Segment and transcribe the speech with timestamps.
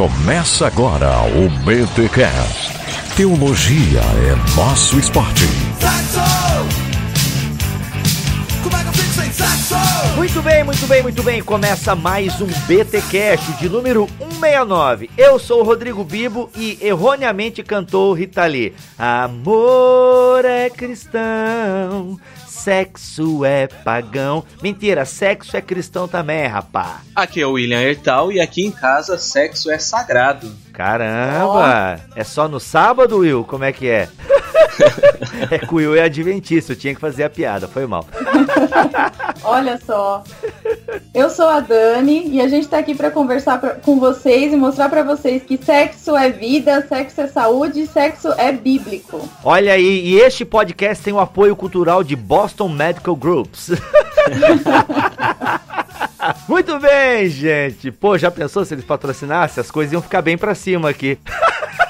[0.00, 2.72] Começa agora o BTCast.
[3.14, 5.44] Teologia é nosso esporte.
[10.16, 11.42] Muito bem, muito bem, muito bem.
[11.42, 15.10] Começa mais um BTcast de número 169.
[15.18, 18.72] Eu sou o Rodrigo Bibo e erroneamente cantou Rita Lee.
[18.98, 22.18] Amor é cristão,
[22.60, 24.44] sexo é pagão.
[24.62, 27.00] Mentira, sexo é cristão também, rapá.
[27.14, 30.54] Aqui é o William Ertal e aqui em casa sexo é sagrado.
[30.72, 32.00] Caramba!
[32.14, 33.44] É só no sábado, Will?
[33.44, 34.08] Como é que é?
[35.50, 38.06] é que o Will é adventista, eu tinha que fazer a piada, foi mal.
[39.44, 40.22] Olha só.
[41.12, 44.56] Eu sou a Dani e a gente tá aqui para conversar pra, com vocês e
[44.56, 49.28] mostrar para vocês que sexo é vida, sexo é saúde, sexo é bíblico.
[49.42, 53.70] Olha aí, e este podcast tem o apoio cultural de Boston Medical Groups.
[56.48, 57.90] Muito bem, gente.
[57.90, 59.60] Pô, já pensou se eles patrocinassem?
[59.60, 61.18] As coisas iam ficar bem pra cima aqui.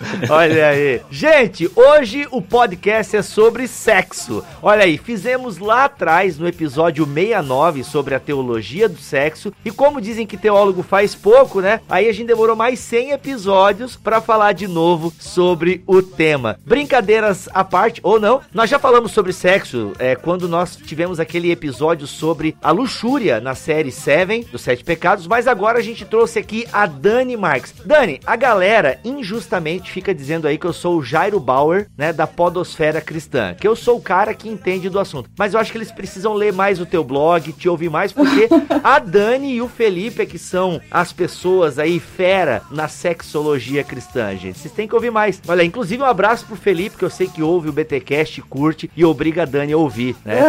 [0.28, 1.00] Olha aí.
[1.10, 4.44] Gente, hoje o podcast é sobre sexo.
[4.62, 9.52] Olha aí, fizemos lá atrás no episódio 69 sobre a teologia do sexo.
[9.64, 11.80] E como dizem que teólogo faz pouco, né?
[11.88, 16.58] Aí a gente demorou mais 100 episódios para falar de novo sobre o tema.
[16.64, 21.50] Brincadeiras à parte, ou não, nós já falamos sobre sexo é, quando nós tivemos aquele
[21.50, 26.38] episódio sobre a luxúria na série Seven, dos Sete Pecados, mas agora a gente trouxe
[26.38, 27.74] aqui a Dani Marques.
[27.84, 32.26] Dani, a galera injustamente fica dizendo aí que eu sou o Jairo Bauer, né, da
[32.26, 35.30] podosfera cristã, que eu sou o cara que entende do assunto.
[35.38, 38.48] Mas eu acho que eles precisam ler mais o teu blog, te ouvir mais, porque
[38.82, 44.34] a Dani e o Felipe é que são as pessoas aí fera na sexologia cristã,
[44.36, 44.58] gente.
[44.58, 45.40] Vocês têm que ouvir mais.
[45.46, 49.04] Olha, inclusive um abraço pro Felipe, que eu sei que ouve o BTcast, curte e
[49.04, 50.40] obriga a Dani a ouvir, né?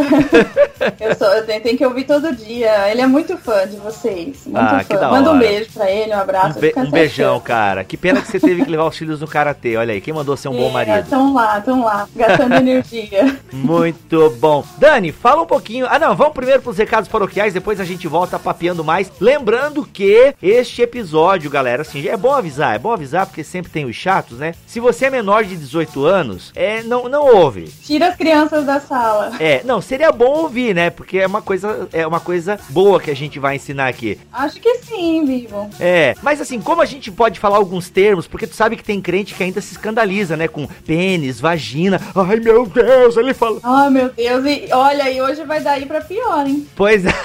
[1.00, 2.90] eu, sou, eu tenho, tenho, que ouvir todo dia.
[2.90, 4.46] Ele é muito fã de vocês.
[4.46, 5.10] Muito ah, fã.
[5.10, 6.58] Manda um beijo pra ele, um abraço.
[6.58, 7.84] Um, be um beijão, cara.
[7.84, 9.76] Que pena que você teve que levar os filhos no karatê.
[9.78, 11.00] Olha aí, quem mandou ser um é, bom marido?
[11.00, 13.40] Estão lá, estão lá, gastando energia.
[13.52, 14.64] Muito bom.
[14.78, 15.88] Dani, fala um pouquinho.
[15.90, 19.12] Ah, não, vamos primeiro pros recados paroquiais, depois a gente volta papeando mais.
[19.20, 23.86] Lembrando que este episódio, galera, assim, é bom avisar, é bom avisar porque sempre tem
[23.86, 24.54] os chatos, né?
[24.68, 27.68] Se você é menor de 18 anos, é, não, não ouve.
[27.84, 29.32] Tira as crianças da sala.
[29.40, 30.90] É, não, seria bom ouvir, né?
[30.90, 34.20] Porque é uma coisa, é uma coisa boa que a gente vai ensinar aqui.
[34.32, 35.70] Acho que sim, vivo.
[35.80, 39.02] É, mas assim, como a gente pode falar alguns termos, porque tu sabe que tem
[39.02, 40.48] crente que ainda se escandaliza, né?
[40.48, 42.00] Com pênis, vagina.
[42.16, 43.60] Ai, meu Deus, ele fala.
[43.64, 46.68] Ai, meu Deus, e olha, e hoje vai daí pra pior, hein?
[46.76, 47.14] Pois é.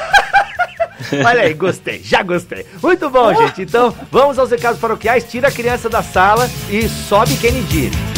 [1.24, 2.66] Olha aí, gostei, já gostei.
[2.82, 3.62] Muito bom, gente.
[3.62, 5.24] Então, vamos aos recados paroquiais.
[5.24, 8.16] Tira a criança da sala e sobe Kennedy.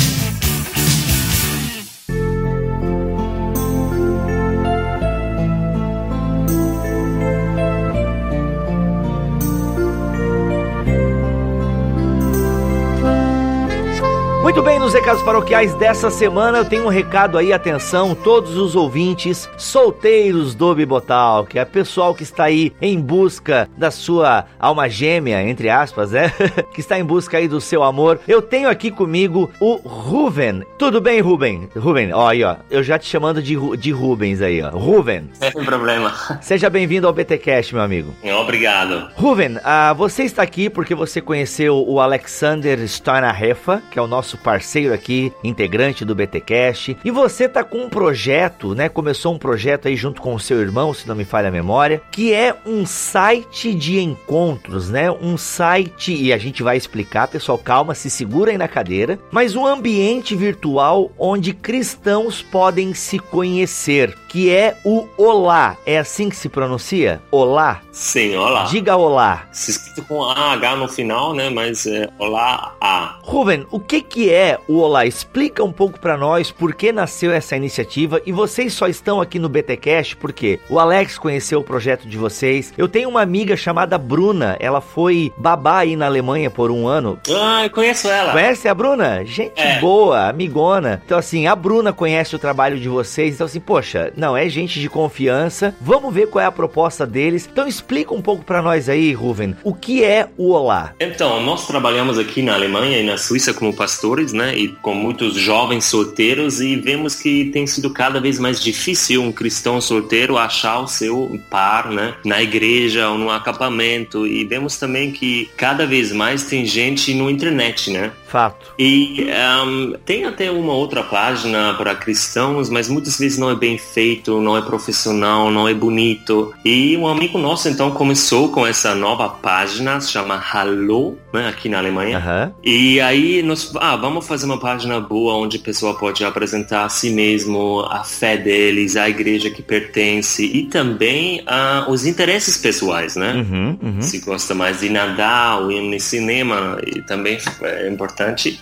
[14.48, 18.75] Muito bem, nos recados paroquiais dessa semana eu tenho um recado aí, atenção, todos os
[18.75, 24.88] ouvintes solteiros do Bibotal, que é pessoal que está aí em busca da sua alma
[24.88, 26.32] gêmea, entre aspas, é,
[26.72, 28.19] que está em busca aí do seu amor.
[28.26, 30.62] Eu tenho aqui comigo o Ruven.
[30.78, 31.69] Tudo bem, Ruben?
[31.76, 34.70] Ruben, ó aí, ó, eu já te chamando de, de Rubens aí, ó.
[34.70, 35.28] Ruven.
[35.37, 36.15] Sem problema.
[36.41, 38.15] Seja bem-vindo ao BTcast, meu amigo.
[38.41, 39.10] Obrigado.
[39.16, 44.38] Ruven, uh, você está aqui porque você conheceu o Alexander Steinarrefa, que é o nosso
[44.38, 46.96] parceiro aqui, integrante do BTcast.
[47.04, 48.88] E você tá com um projeto, né?
[48.88, 52.00] Começou um projeto aí junto com o seu irmão, se não me falha a memória,
[52.10, 55.10] que é um site de encontros, né?
[55.10, 59.56] Um site e a gente vai explicar, pessoal, calma, se segura aí na cadeira, mas
[59.56, 65.76] um ambiente virtual onde cristãos podem se conhecer, que é o Olá.
[65.86, 67.20] É assim que se pronuncia?
[67.30, 67.80] Olá?
[67.90, 68.64] Sim, olá.
[68.64, 69.48] Diga olá.
[69.50, 71.50] Se escrito com AH no final, né?
[71.50, 73.18] Mas é olá A.
[73.22, 75.04] Ruben, o que que é o Olá?
[75.04, 79.38] Explica um pouco para nós por que nasceu essa iniciativa e vocês só estão aqui
[79.38, 82.72] no BTcast porque o Alex conheceu o projeto de vocês.
[82.76, 87.19] Eu tenho uma amiga chamada Bruna, ela foi babá aí na Alemanha por um ano.
[87.28, 88.32] Ah, eu conheço ela.
[88.32, 89.24] Conhece a Bruna?
[89.24, 89.81] Gente é.
[89.81, 91.02] boa, amigona.
[91.04, 94.81] Então assim, a Bruna conhece o trabalho de vocês, então assim, poxa, não, é gente
[94.81, 95.75] de confiança.
[95.81, 97.49] Vamos ver qual é a proposta deles.
[97.50, 100.93] Então explica um pouco para nós aí, Ruven, o que é o Olá?
[100.99, 104.56] Então, nós trabalhamos aqui na Alemanha e na Suíça como pastores, né?
[104.56, 109.31] E com muitos jovens solteiros e vemos que tem sido cada vez mais difícil um
[109.31, 112.15] cristão solteiro achar o seu par, né?
[112.25, 114.26] Na igreja ou no acampamento.
[114.26, 118.11] E vemos também que cada vez mais tem gente no internet, né?
[118.28, 118.75] Fato.
[118.78, 119.26] E
[119.66, 124.40] um, tem até uma outra página para cristãos, mas muitas vezes não é bem perfeito,
[124.40, 126.52] não é profissional, não é bonito.
[126.64, 131.69] E um amigo nosso então começou com essa nova página, se chama Hallo, né, aqui
[131.69, 132.19] na Alemanha.
[132.19, 132.52] Aham.
[132.62, 136.88] E aí nós, ah, vamos fazer uma página boa onde a pessoa pode apresentar a
[136.88, 143.16] si mesmo, a fé deles, a igreja que pertence e também ah, os interesses pessoais,
[143.16, 143.34] né?
[143.34, 144.02] Uhum, uhum.
[144.02, 148.18] Se gosta mais de nadar ou ir no cinema, e também é importante.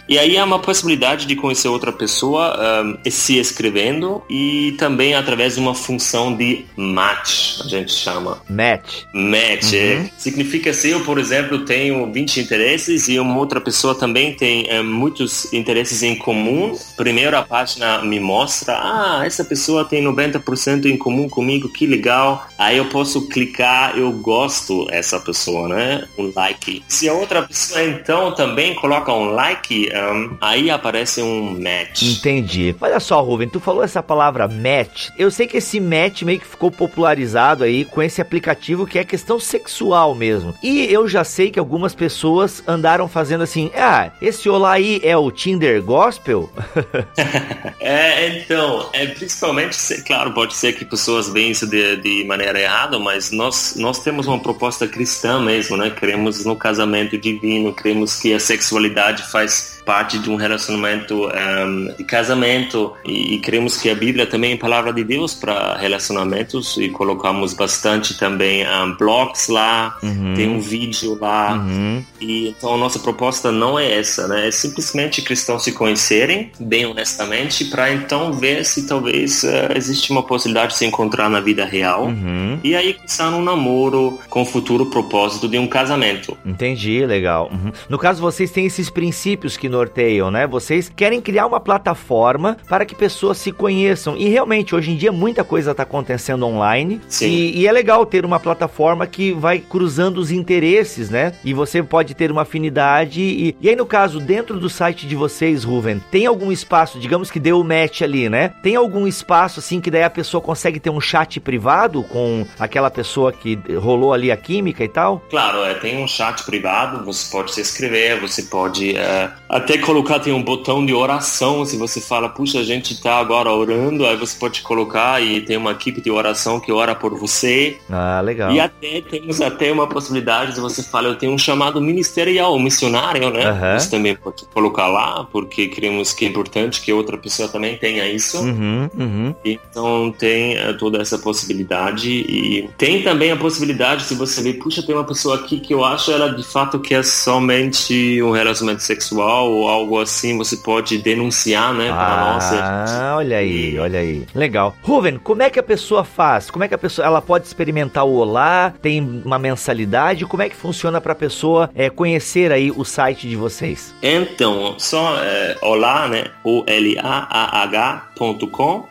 [0.08, 5.55] E aí há uma possibilidade de conhecer outra pessoa ah, se escrevendo e também através
[5.55, 8.43] de uma função de match, a gente chama.
[8.49, 9.05] Match.
[9.12, 10.11] Match, é.
[10.17, 14.82] significa se eu, por exemplo, tenho 20 interesses e uma outra pessoa também tem é,
[14.82, 20.97] muitos interesses em comum, primeiro a página me mostra, ah, essa pessoa tem 90% em
[20.97, 22.47] comum comigo, que legal.
[22.58, 26.06] Aí eu posso clicar, eu gosto essa pessoa, né?
[26.19, 26.82] Um like.
[26.88, 32.02] Se a outra pessoa então também coloca um like, um, aí aparece um match.
[32.02, 32.75] Entendi.
[32.81, 35.10] Olha só, Ruben, tu falou essa palavra match.
[35.19, 39.04] Eu sei que esse match meio que ficou popularizado aí com esse aplicativo que é
[39.04, 40.54] questão sexual mesmo.
[40.62, 45.16] E eu já sei que algumas pessoas andaram fazendo assim: ah, esse olá aí é
[45.16, 46.50] o Tinder Gospel?
[47.78, 52.98] É, então, é principalmente, claro, pode ser que pessoas veem isso de, de maneira errada,
[52.98, 55.90] mas nós, nós temos uma proposta cristã mesmo, né?
[55.90, 62.04] Cremos no casamento divino, cremos que a sexualidade faz parte de um relacionamento ehm, de
[62.04, 66.88] casamento e, e cremos que a Bíblia também é palavra de Deus para relacionamentos e
[66.90, 69.96] colocamos bastante também ehm, blogs lá,
[70.34, 72.02] tem um vídeo lá, Uhum.
[72.20, 74.48] e então a nossa proposta não é essa, né?
[74.48, 80.22] É simplesmente cristãos se conhecerem, bem honestamente, para então ver se talvez eh, existe uma
[80.22, 82.06] possibilidade de se encontrar na vida real.
[82.06, 82.58] Uhum.
[82.64, 86.36] E aí começar um namoro com o futuro propósito de um casamento.
[86.44, 87.48] Entendi, legal.
[87.52, 87.70] Uhum.
[87.88, 90.46] No caso, vocês têm esses princípios que norteiam, né?
[90.46, 94.17] Vocês querem criar uma plataforma para que pessoas se conheçam.
[94.17, 97.00] E realmente, hoje em dia, muita coisa está acontecendo online.
[97.08, 97.28] Sim.
[97.28, 101.32] E, e é legal ter uma plataforma que vai cruzando os interesses, né?
[101.44, 103.20] E você pode ter uma afinidade.
[103.20, 107.31] E, e aí, no caso, dentro do site de vocês, Ruven, tem algum espaço, digamos
[107.31, 108.52] que deu o match ali, né?
[108.62, 112.90] Tem algum espaço, assim, que daí a pessoa consegue ter um chat privado com aquela
[112.90, 115.22] pessoa que rolou ali a química e tal?
[115.31, 119.31] Claro, é, tem um chat privado, você pode se inscrever, você pode é,
[119.66, 123.50] até colocar, tem um botão de oração, se você fala, puxa, a gente tá agora
[123.50, 127.76] orando, aí você pode colocar e tem uma equipe de oração que ora por você.
[127.90, 128.52] Ah, legal.
[128.52, 133.28] E até temos até uma possibilidade de você falar, eu tenho um chamado ministerial, missionário,
[133.30, 133.46] né?
[133.46, 133.78] Aham.
[133.78, 138.06] Você também pode colocar lá, porque queremos que é importante que outra pessoa também tenha
[138.06, 138.38] isso.
[138.38, 139.34] Uhum, uhum.
[139.44, 144.80] Então tem eh, toda essa possibilidade e tem também a possibilidade se você ver, puxa,
[144.80, 148.84] tem uma pessoa aqui que eu acho ela de fato que é somente um relacionamento
[148.84, 152.44] sexual ou algo assim, você pode denunciar, né, para nós.
[152.53, 154.26] Ah, olha aí, olha aí.
[154.35, 154.75] Legal.
[154.82, 156.50] Ruven, como é que a pessoa faz?
[156.50, 158.75] Como é que a pessoa, ela pode experimentar o Olá?
[158.82, 160.26] Tem uma mensalidade?
[160.26, 163.94] Como é que funciona para a pessoa é, conhecer aí o site de vocês?
[164.03, 166.25] Então, só é, olá, né?
[166.44, 168.06] O-L-A-A-H.com.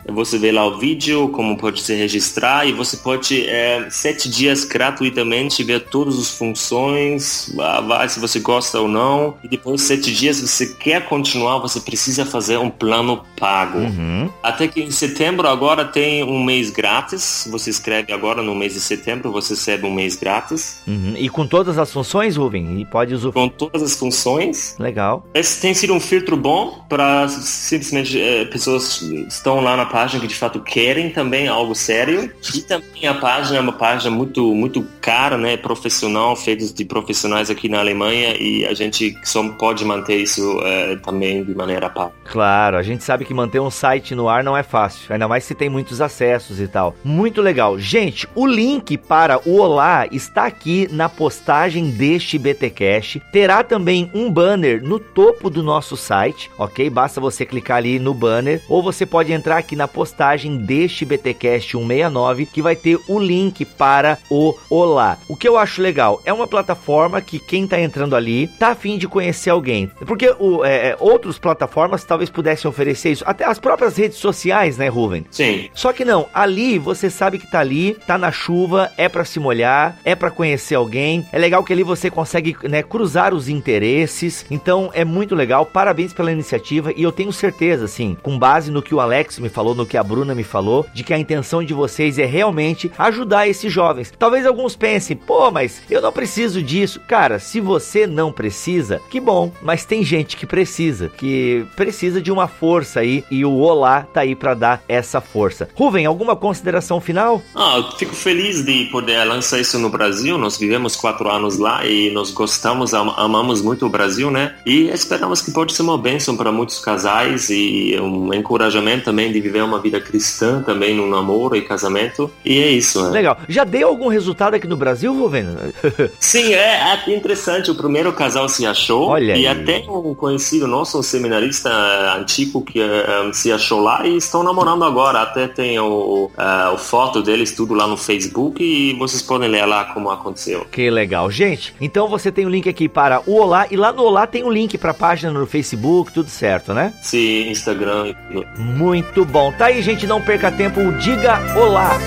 [0.08, 4.64] Você vê lá o vídeo, como pode se registrar e você pode, é, sete dias
[4.64, 9.38] gratuitamente, ver todas as funções, ah, vai se você gosta ou não.
[9.44, 13.80] E depois de sete dias, você quer continuar, você precisa fazer um plano pago.
[13.80, 14.30] Uhum.
[14.44, 17.48] Até que em setembro agora tem um mês grátis.
[17.52, 20.82] Você escreve agora no mês de setembro, você recebe um mês grátis.
[20.88, 21.14] Uhum.
[21.18, 22.80] E com todas as funções, Ruven?
[22.80, 23.32] E pode usar.
[23.32, 24.76] Com todas as funções.
[24.80, 25.26] Legal.
[25.34, 30.28] Esse tem sido um filtro bom para simplesmente eh, pessoas estão lá na página que
[30.28, 32.32] de fato querem também algo sério.
[32.54, 37.50] E também a página é uma página muito muito cara, né, profissional, feita de profissionais
[37.50, 42.12] aqui na Alemanha e a gente só pode manter isso eh, também de maneira paga.
[42.26, 45.44] Claro, a gente sabe que manter um site no ar não é fácil, ainda mais
[45.44, 46.96] se tem muitos acessos e tal.
[47.04, 47.78] Muito legal.
[47.78, 53.22] Gente, o link para o Olá está aqui na postagem deste BTcast.
[53.32, 56.90] Terá também um banner no topo do nosso site, ok?
[56.90, 61.72] Basta você clicar ali no banner ou você pode entrar aqui na postagem deste BTcast
[61.72, 65.18] 169 que vai ter o link para o Olá.
[65.30, 68.98] O que eu acho legal é uma plataforma que quem tá entrando ali tá afim
[68.98, 69.88] de conhecer alguém.
[70.06, 73.24] Porque o, é, é, outras plataformas talvez pudessem oferecer isso.
[73.28, 75.26] Até as próprias redes sociais, né, Ruven?
[75.32, 75.70] Sim.
[75.74, 79.40] Só que não, ali você sabe que tá ali, tá na chuva, é pra se
[79.40, 81.26] molhar, é pra conhecer alguém.
[81.32, 84.46] É legal que ali você consegue, né, cruzar os interesses.
[84.50, 85.66] Então é muito legal.
[85.66, 89.50] Parabéns pela iniciativa e eu tenho certeza, assim, com base no que o Alex me
[89.50, 92.92] falou, no que a Bruna me falou, de que a intenção de vocês é realmente
[92.98, 94.14] ajudar esses jovens.
[94.18, 97.00] Talvez alguns pensem, pô, mas eu não preciso disso.
[97.08, 102.32] Cara, se você não precisa, que bom, mas tem gente que precisa, que precisa de
[102.32, 105.68] uma força aí e o Olá tá aí para dar essa força.
[105.76, 107.42] Ruven, alguma consideração final?
[107.56, 110.38] Ah, eu fico feliz de poder lançar isso no Brasil.
[110.38, 114.56] Nós vivemos quatro anos lá e nós gostamos, am amamos muito o Brasil, né?
[114.66, 119.40] E esperamos que pode ser uma bênção para muitos casais e um encorajamento também de
[119.40, 122.32] viver uma vida cristã também no namoro e casamento.
[122.44, 123.10] E é isso, né?
[123.10, 123.38] Legal.
[123.48, 125.48] Já deu algum resultado aqui no Brasil, Ruven?
[126.20, 127.72] Sim, é, é, interessante.
[127.72, 129.48] O primeiro casal se achou Olha e aí.
[129.48, 131.70] até um conhecido nosso, um seminarista
[132.16, 135.22] antigo que uh, se achou lá e estão namorando agora.
[135.22, 139.66] Até tem o, uh, o foto deles tudo lá no Facebook e vocês podem ler
[139.66, 140.66] lá como aconteceu.
[140.72, 141.30] Que legal.
[141.32, 144.28] Gente, então você tem o um link aqui para o Olá e lá no Olá
[144.28, 146.94] tem o um link para a página no Facebook, tudo certo, né?
[147.02, 148.14] Sim, Instagram.
[148.58, 149.52] Muito bom.
[149.52, 151.98] Tá aí, gente, não perca tempo, diga olá.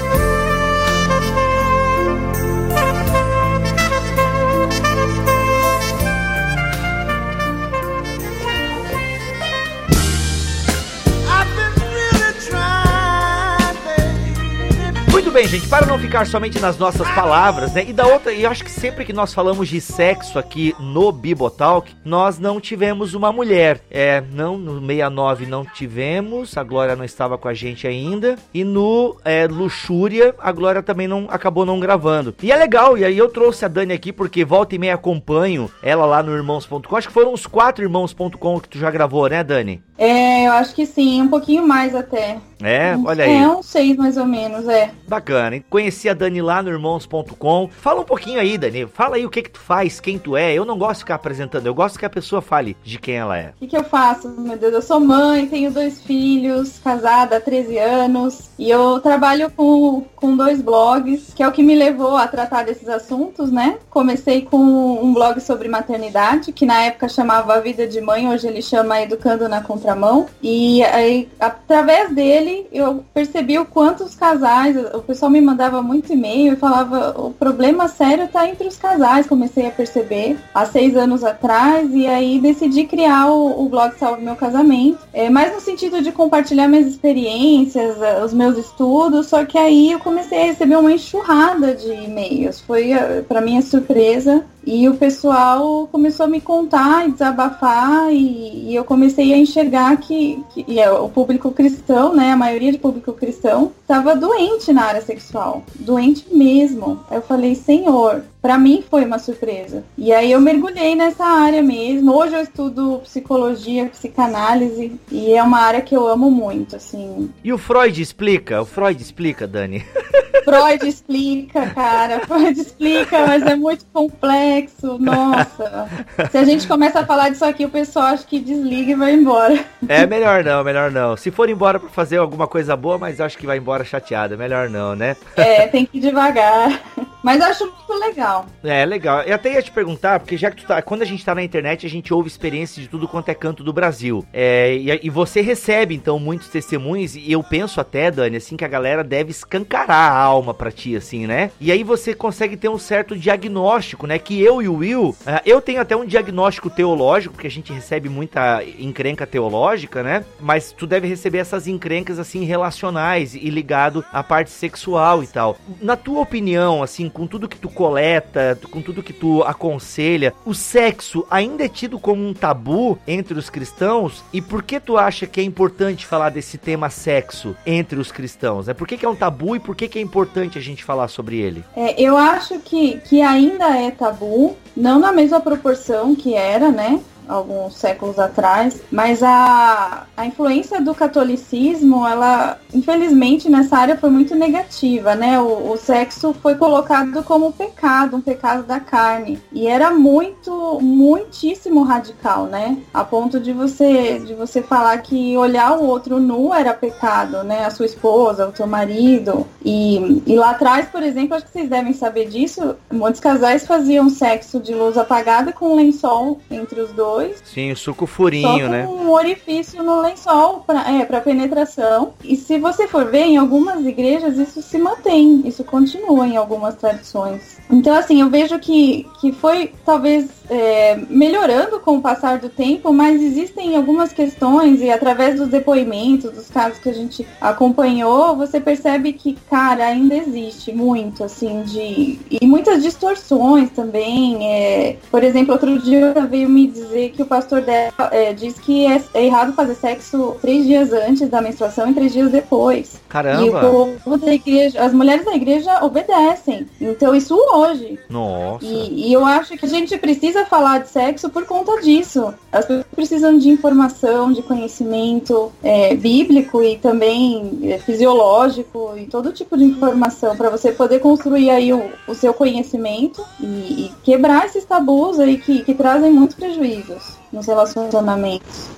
[15.39, 17.85] Bem, gente, para não ficar somente nas nossas palavras, né?
[17.87, 21.95] E da outra, eu acho que sempre que nós falamos de sexo aqui no Bibotalk,
[22.05, 23.81] nós não tivemos uma mulher.
[23.89, 28.35] É, não, no 69 não tivemos, a Glória não estava com a gente ainda.
[28.53, 32.35] E no é, Luxúria, a Glória também não acabou não gravando.
[32.43, 35.71] E é legal, e aí eu trouxe a Dani aqui porque volta e meia acompanho
[35.81, 36.97] ela lá no irmãos.com.
[36.97, 39.81] Acho que foram uns quatro irmãos.com que tu já gravou, né, Dani?
[39.97, 42.39] É, eu acho que sim, um pouquinho mais até.
[42.63, 43.37] É, Um- olha aí.
[43.37, 44.91] É, uns seis mais ou menos, é.
[45.07, 45.65] Bacana, hein?
[45.71, 47.69] Conheci a Dani lá no irmãos.com.
[47.71, 48.87] Fala um pouquinho aí, Dani.
[48.87, 50.53] Fala aí o que que tu faz, quem tu é.
[50.55, 53.39] Eu não gosto de ficar apresentando, eu gosto que a pessoa fale de quem ela
[53.39, 53.51] é.
[53.57, 54.29] O que, que eu faço?
[54.29, 59.51] Meu Deus, eu sou mãe, tenho dois filhos, casada há 13 anos, e eu trabalho
[59.51, 63.79] com, com dois blogs, que é o que me levou a tratar desses assuntos, né?
[63.91, 68.47] Comecei com um blog sobre maternidade, que na época chamava A Vida de Mãe, hoje
[68.49, 70.27] ele chama Educando na Contramão.
[70.43, 76.13] E aí, através dele, eu percebi o quanto os casais, o pessoal me mandava muito
[76.13, 80.97] e-mail e falava, o problema sério tá entre os casais, comecei a perceber há seis
[80.97, 85.61] anos atrás, e aí decidi criar o, o blog Salve Meu Casamento, é, mais no
[85.61, 90.47] sentido de compartilhar minhas experiências, eh, os meus estudos, só que aí eu comecei a
[90.47, 96.29] receber uma enxurrada de e-mails, foi eh, para minha surpresa, e o pessoal começou a
[96.29, 101.51] me contar e desabafar, e, e eu comecei a enxergar que, que é, o público
[101.51, 107.01] cristão, né, a maioria de público cristão, estava doente na área sexual, doente mesmo.
[107.11, 109.85] Eu falei, Senhor, para mim foi uma surpresa.
[109.97, 112.15] E aí eu mergulhei nessa área mesmo.
[112.15, 117.31] Hoje eu estudo psicologia, psicanálise, e é uma área que eu amo muito, assim.
[117.43, 118.63] E o Freud explica?
[118.63, 119.85] O Freud explica, Dani?
[120.49, 122.21] Freud explica, cara.
[122.21, 124.99] Freud explica, mas é muito complexo.
[124.99, 125.89] Nossa.
[126.31, 129.13] Se a gente começa a falar disso aqui, o pessoal acha que desliga e vai
[129.13, 129.63] embora.
[129.87, 131.17] É melhor não, melhor não.
[131.17, 134.37] Se for embora pra fazer alguma coisa boa, mas acho que vai embora chateada.
[134.37, 135.17] Melhor não, né?
[135.37, 136.81] É, tem que ir devagar.
[137.23, 138.47] Mas eu acho muito legal.
[138.63, 139.23] É, legal.
[139.23, 140.81] Eu até ia te perguntar, porque já que tu tá.
[140.83, 143.65] Quando a gente tá na internet, a gente ouve experiências de tudo quanto é canto
[143.65, 144.25] do Brasil.
[144.33, 148.65] É, e, e você recebe, então, muitos testemunhos, e eu penso até, Dani, assim, que
[148.65, 151.51] a galera deve escancarar a alma pra ti, assim, né?
[151.61, 154.19] E aí você consegue ter um certo diagnóstico, né?
[154.19, 157.73] Que eu e o Will, ah, eu tenho até um diagnóstico teológico, porque a gente
[157.73, 160.25] recebe muita encrenca teológica, né?
[160.41, 165.57] Mas tu deve receber essas encrencas, assim, relacionais e ligado à parte sexual e tal.
[165.81, 170.55] Na tua opinião, assim, com tudo que tu coleta, com tudo que tu aconselha, o
[170.55, 174.25] sexo ainda é tido como um tabu entre os cristãos?
[174.33, 178.67] E por que tu acha que é importante falar desse tema sexo entre os cristãos?
[178.67, 178.75] Né?
[178.75, 181.09] Por que, que é um tabu e por que, que é importante a gente falar
[181.09, 181.65] sobre ele?
[181.77, 187.01] É, eu acho que, que ainda é tabu, não na mesma proporção que era, né?
[187.29, 194.35] Alguns séculos atrás, mas a, a influência do catolicismo, ela, infelizmente, nessa área foi muito
[194.35, 195.39] negativa, né?
[195.39, 199.41] O, o sexo foi colocado como pecado, um pecado da carne.
[199.53, 202.79] E era muito, muitíssimo radical, né?
[202.93, 207.65] A ponto de você, de você falar que olhar o outro nu era pecado, né?
[207.65, 209.47] A sua esposa, o seu marido.
[209.65, 214.09] E, e lá atrás, por exemplo, acho que vocês devem saber disso, muitos casais faziam
[214.09, 217.18] sexo de luz apagada com um lençol entre os dois.
[217.45, 218.87] Sim, o suco furinho, com né?
[218.87, 222.13] um orifício no lençol para é, pra penetração.
[222.23, 226.77] E se você for ver, em algumas igrejas isso se mantém, isso continua em algumas
[226.77, 227.59] tradições.
[227.71, 232.93] Então, assim, eu vejo que, que foi talvez é, melhorando com o passar do tempo,
[232.93, 238.59] mas existem algumas questões e através dos depoimentos, dos casos que a gente acompanhou, você
[238.59, 242.19] percebe que, cara, ainda existe muito, assim, de.
[242.31, 244.49] E muitas distorções também.
[244.51, 248.87] É, por exemplo, outro dia veio me dizer que o pastor dela é, diz que
[248.87, 253.01] é, é, errado fazer sexo três dias antes da menstruação e três dias depois.
[253.09, 253.45] Caramba!
[253.45, 256.67] E o povo da igreja, as mulheres da igreja obedecem.
[256.81, 257.99] Então, isso hoje.
[258.09, 258.65] Nossa!
[258.65, 262.33] E, e eu acho que a gente precisa falar de sexo por conta disso.
[262.53, 269.33] As pessoas precisam de informação, de conhecimento é, bíblico e também é, fisiológico e todo
[269.33, 274.47] tipo de informação para você poder construir aí o, o seu conhecimento e, e, quebrar
[274.47, 276.98] esses tabus aí que, que trazem muitos prejuízos
[277.33, 278.71] nos relacionamentos.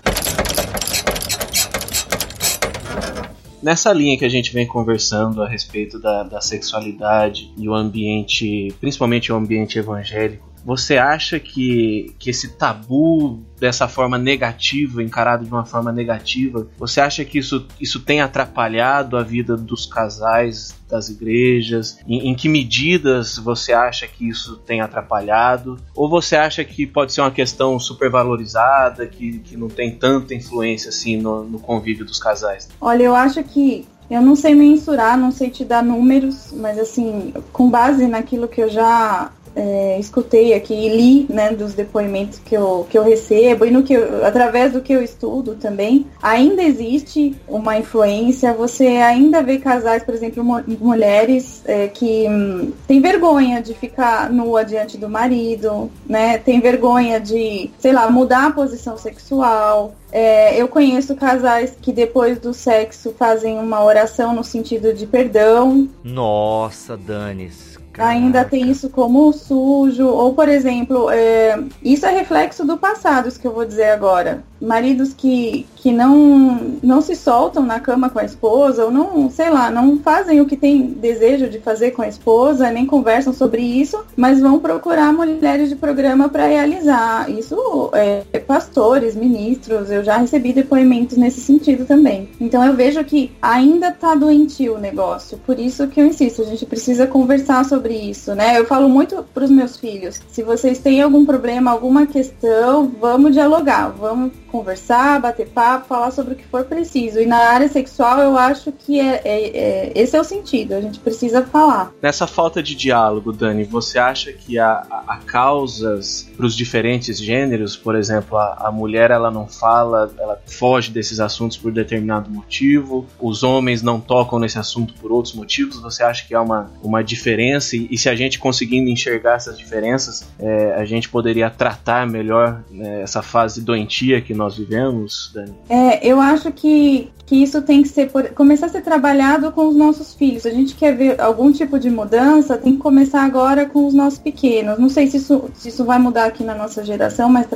[3.63, 8.75] Nessa linha que a gente vem conversando a respeito da, da sexualidade e o ambiente,
[8.81, 15.51] principalmente o ambiente evangélico, você acha que, que esse tabu dessa forma negativa, encarado de
[15.51, 21.09] uma forma negativa, você acha que isso, isso tem atrapalhado a vida dos casais, das
[21.09, 21.99] igrejas?
[22.07, 25.79] Em, em que medidas você acha que isso tem atrapalhado?
[25.95, 30.89] Ou você acha que pode ser uma questão supervalorizada, que, que não tem tanta influência
[30.89, 32.69] assim no, no convívio dos casais?
[32.81, 37.33] Olha, eu acho que eu não sei mensurar, não sei te dar números, mas assim,
[37.53, 42.55] com base naquilo que eu já é, escutei aqui e li né, dos depoimentos que
[42.55, 46.63] eu, que eu recebo e no que eu, através do que eu estudo também, ainda
[46.63, 48.55] existe uma influência.
[48.55, 54.65] Você ainda vê casais, por exemplo, mulheres é, que hum, têm vergonha de ficar nua
[54.65, 56.39] diante do marido, né?
[56.39, 59.95] Tem vergonha de, sei lá, mudar a posição sexual.
[60.13, 65.89] É, eu conheço casais que depois do sexo fazem uma oração no sentido de perdão.
[66.03, 72.77] Nossa, Danis ainda tem isso como sujo, ou por exemplo, é, isso é reflexo do
[72.79, 74.45] passado, isso que eu vou dizer agora.
[74.61, 79.51] Maridos que, que não, não se soltam na cama com a esposa, ou não, sei
[79.51, 83.63] lá, não fazem o que tem desejo de fazer com a esposa, nem conversam sobre
[83.63, 87.31] isso, mas vão procurar mulheres de programa para realizar.
[87.31, 92.29] Isso é pastores, ministros, eu já recebi depoimentos nesse sentido também.
[92.41, 96.47] Então eu vejo que ainda tá doentio o negócio, por isso que eu insisto, a
[96.47, 98.59] gente precisa conversar sobre sobre isso, né?
[98.59, 103.33] Eu falo muito para os meus filhos: se vocês têm algum problema, alguma questão, vamos
[103.33, 107.21] dialogar, vamos conversar, bater papo, falar sobre o que for preciso.
[107.21, 110.81] E na área sexual, eu acho que é, é, é esse é o sentido, a
[110.81, 111.93] gente precisa falar.
[112.03, 117.77] Nessa falta de diálogo, Dani, você acha que há, há causas para os diferentes gêneros?
[117.77, 123.07] Por exemplo, a, a mulher ela não fala, ela foge desses assuntos por determinado motivo,
[123.21, 125.81] os homens não tocam nesse assunto por outros motivos.
[125.81, 127.77] Você acha que há uma, uma diferença?
[127.77, 132.63] E, e se a gente conseguindo enxergar essas diferenças, é, a gente poderia tratar melhor
[132.71, 135.55] né, essa fase doentia que nós vivemos, Dani?
[135.69, 139.69] É, eu acho que, que isso tem que ser por, começar a ser trabalhado com
[139.69, 140.47] os nossos filhos.
[140.47, 144.19] A gente quer ver algum tipo de mudança, tem que começar agora com os nossos
[144.19, 144.79] pequenos.
[144.79, 147.47] Não sei se isso, se isso vai mudar aqui na nossa geração, mas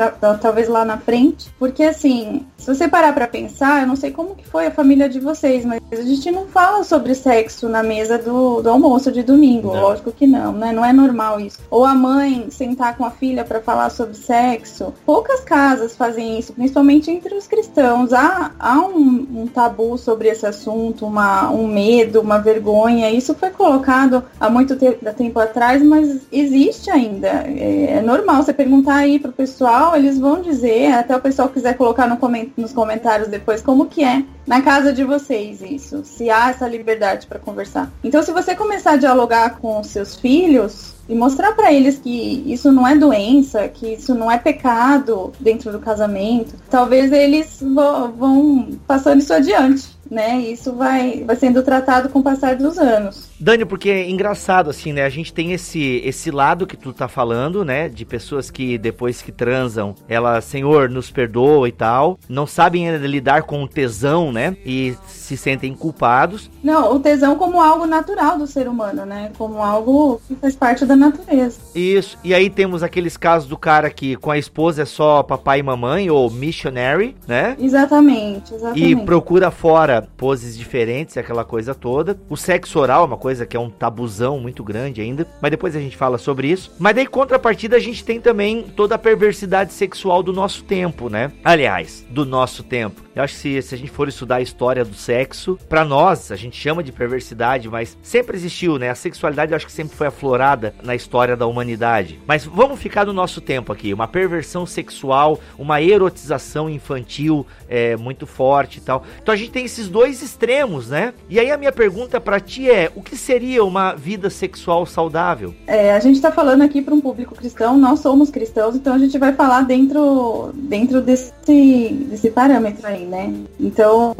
[0.41, 1.51] talvez lá na frente.
[1.59, 5.09] Porque assim, se você parar para pensar, eu não sei como que foi a família
[5.09, 9.23] de vocês, mas a gente não fala sobre sexo na mesa do, do almoço de
[9.23, 9.73] domingo.
[9.73, 9.81] Não.
[9.81, 10.71] Lógico que não, né?
[10.71, 11.59] Não é normal isso.
[11.71, 14.93] Ou a mãe sentar com a filha para falar sobre sexo.
[15.07, 18.13] Poucas casas fazem isso, principalmente principalmente entre os cristãos.
[18.13, 23.11] Há, há um, um tabu sobre esse assunto, uma, um medo, uma vergonha.
[23.11, 27.29] Isso foi colocado há muito te tempo atrás, mas existe ainda.
[27.29, 31.77] É, é, normal você perguntar aí pro pessoal, eles vão dizer, até o pessoal quiser
[31.77, 36.31] colocar no coment nos comentários depois como que é na casa de vocês isso, se
[36.31, 37.91] há essa liberdade para conversar.
[38.03, 42.73] Então, se você começar a dialogar com seus filhos, e mostrar para eles que isso
[42.73, 49.21] não é doença, que isso não é pecado dentro do casamento, talvez eles vão passando
[49.21, 50.39] isso adiante né?
[50.39, 53.29] Isso vai, vai sendo tratado com o passar dos anos.
[53.39, 55.05] Dani, porque é engraçado assim, né?
[55.05, 57.89] A gente tem esse esse lado que tu tá falando, né?
[57.89, 63.43] De pessoas que depois que transam, ela, Senhor, nos perdoa e tal, não sabem lidar
[63.43, 64.57] com o tesão, né?
[64.65, 66.51] E se sentem culpados.
[66.63, 69.33] Não, o tesão como algo natural do ser humano, né?
[69.37, 71.59] Como algo que faz parte da natureza.
[71.75, 72.19] Isso.
[72.23, 75.63] E aí temos aqueles casos do cara que com a esposa é só papai e
[75.63, 77.57] mamãe ou missionary, né?
[77.59, 78.85] Exatamente, exatamente.
[78.85, 82.19] E procura fora poses diferentes, aquela coisa toda.
[82.29, 85.75] O sexo oral é uma coisa que é um tabuzão muito grande ainda, mas depois
[85.75, 86.73] a gente fala sobre isso.
[86.79, 91.33] Mas daí, contrapartida, a gente tem também toda a perversidade sexual do nosso tempo, né?
[91.43, 94.85] Aliás, do nosso tempo Eu acho que se, se a gente for estudar a história
[94.85, 98.91] do sexo, para nós, a gente chama de perversidade, mas sempre existiu, né?
[98.91, 102.21] A sexualidade eu acho que sempre foi aflorada na história da humanidade.
[102.27, 103.95] Mas vamos ficar no nosso tempo aqui.
[103.95, 109.05] Uma perversão sexual, uma erotização infantil é, muito forte e tal.
[109.23, 111.15] Então a gente tem esses dois extremos, né?
[111.29, 115.55] E aí a minha pergunta para ti é: o que seria uma vida sexual saudável?
[115.67, 118.99] É, a gente tá falando aqui para um público cristão, nós somos cristãos, então a
[118.99, 123.33] gente vai falar dentro, dentro desse, desse parâmetro aí, né?
[123.59, 124.15] Então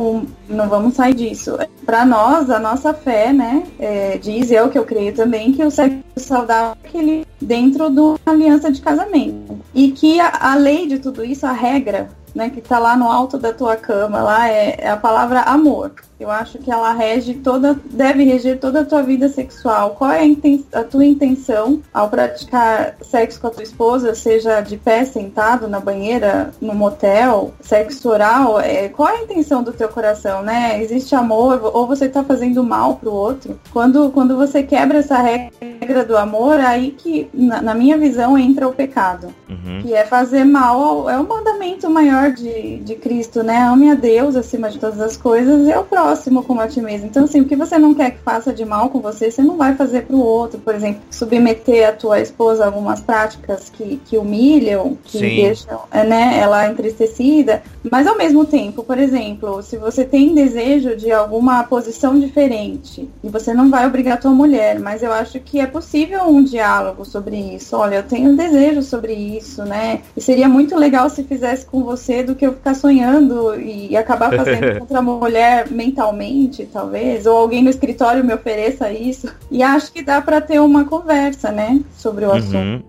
[0.49, 1.59] não vamos sair disso.
[1.85, 5.71] Para nós, a nossa fé, né, é, diz, o que eu creio também, que o
[5.71, 9.59] sexo saudável é aquele dentro de uma aliança de casamento.
[9.75, 13.11] E que a, a lei de tudo isso, a regra, né, que está lá no
[13.11, 15.93] alto da tua cama, lá é, é a palavra amor.
[16.19, 19.91] Eu acho que ela rege toda, deve reger toda a tua vida sexual.
[19.91, 24.77] Qual é a, a, tua intenção ao praticar sexo com a tua esposa, seja de
[24.77, 28.61] pé, sentado na banheira, no motel, sexo oral?
[28.61, 30.81] É, qual é a intenção do teu coração, né?
[30.81, 33.59] Existe amor ou você está fazendo mal pro outro?
[33.73, 38.69] Quando, quando você quebra essa regra do amor, aí que, na, na minha visão, entra
[38.69, 39.35] o pecado.
[39.49, 39.83] Uhum.
[39.83, 43.59] Que é fazer mal, é o mandamento maior de, de Cristo, né?
[43.63, 46.83] Ame a Deus acima de todas as coisas e ao próximo próximo como a ti
[46.83, 47.07] mesmo.
[47.07, 49.57] Então, assim, o que você não quer que faça de mal com você, você não
[49.57, 50.61] vai fazer pro outro.
[50.61, 55.37] Por exemplo, submeter a tua esposa a algumas práticas que, que humilham, que Sim.
[55.37, 57.63] deixam é, né, ela entristecida.
[57.91, 63.29] Mas ao mesmo tempo, por exemplo, se você tem desejo de alguma posição diferente, e
[63.29, 67.05] você não vai obrigar a tua mulher, mas eu acho que é possível um diálogo
[67.05, 67.77] sobre isso.
[67.77, 70.01] Olha, eu tenho desejo sobre isso, né?
[70.15, 74.35] E seria muito legal se fizesse com você do que eu ficar sonhando e acabar
[74.35, 79.29] fazendo contra a mulher mentalmente, talvez, ou alguém no escritório me ofereça isso.
[79.51, 82.35] E acho que dá para ter uma conversa, né, sobre o uhum.
[82.35, 82.85] assunto.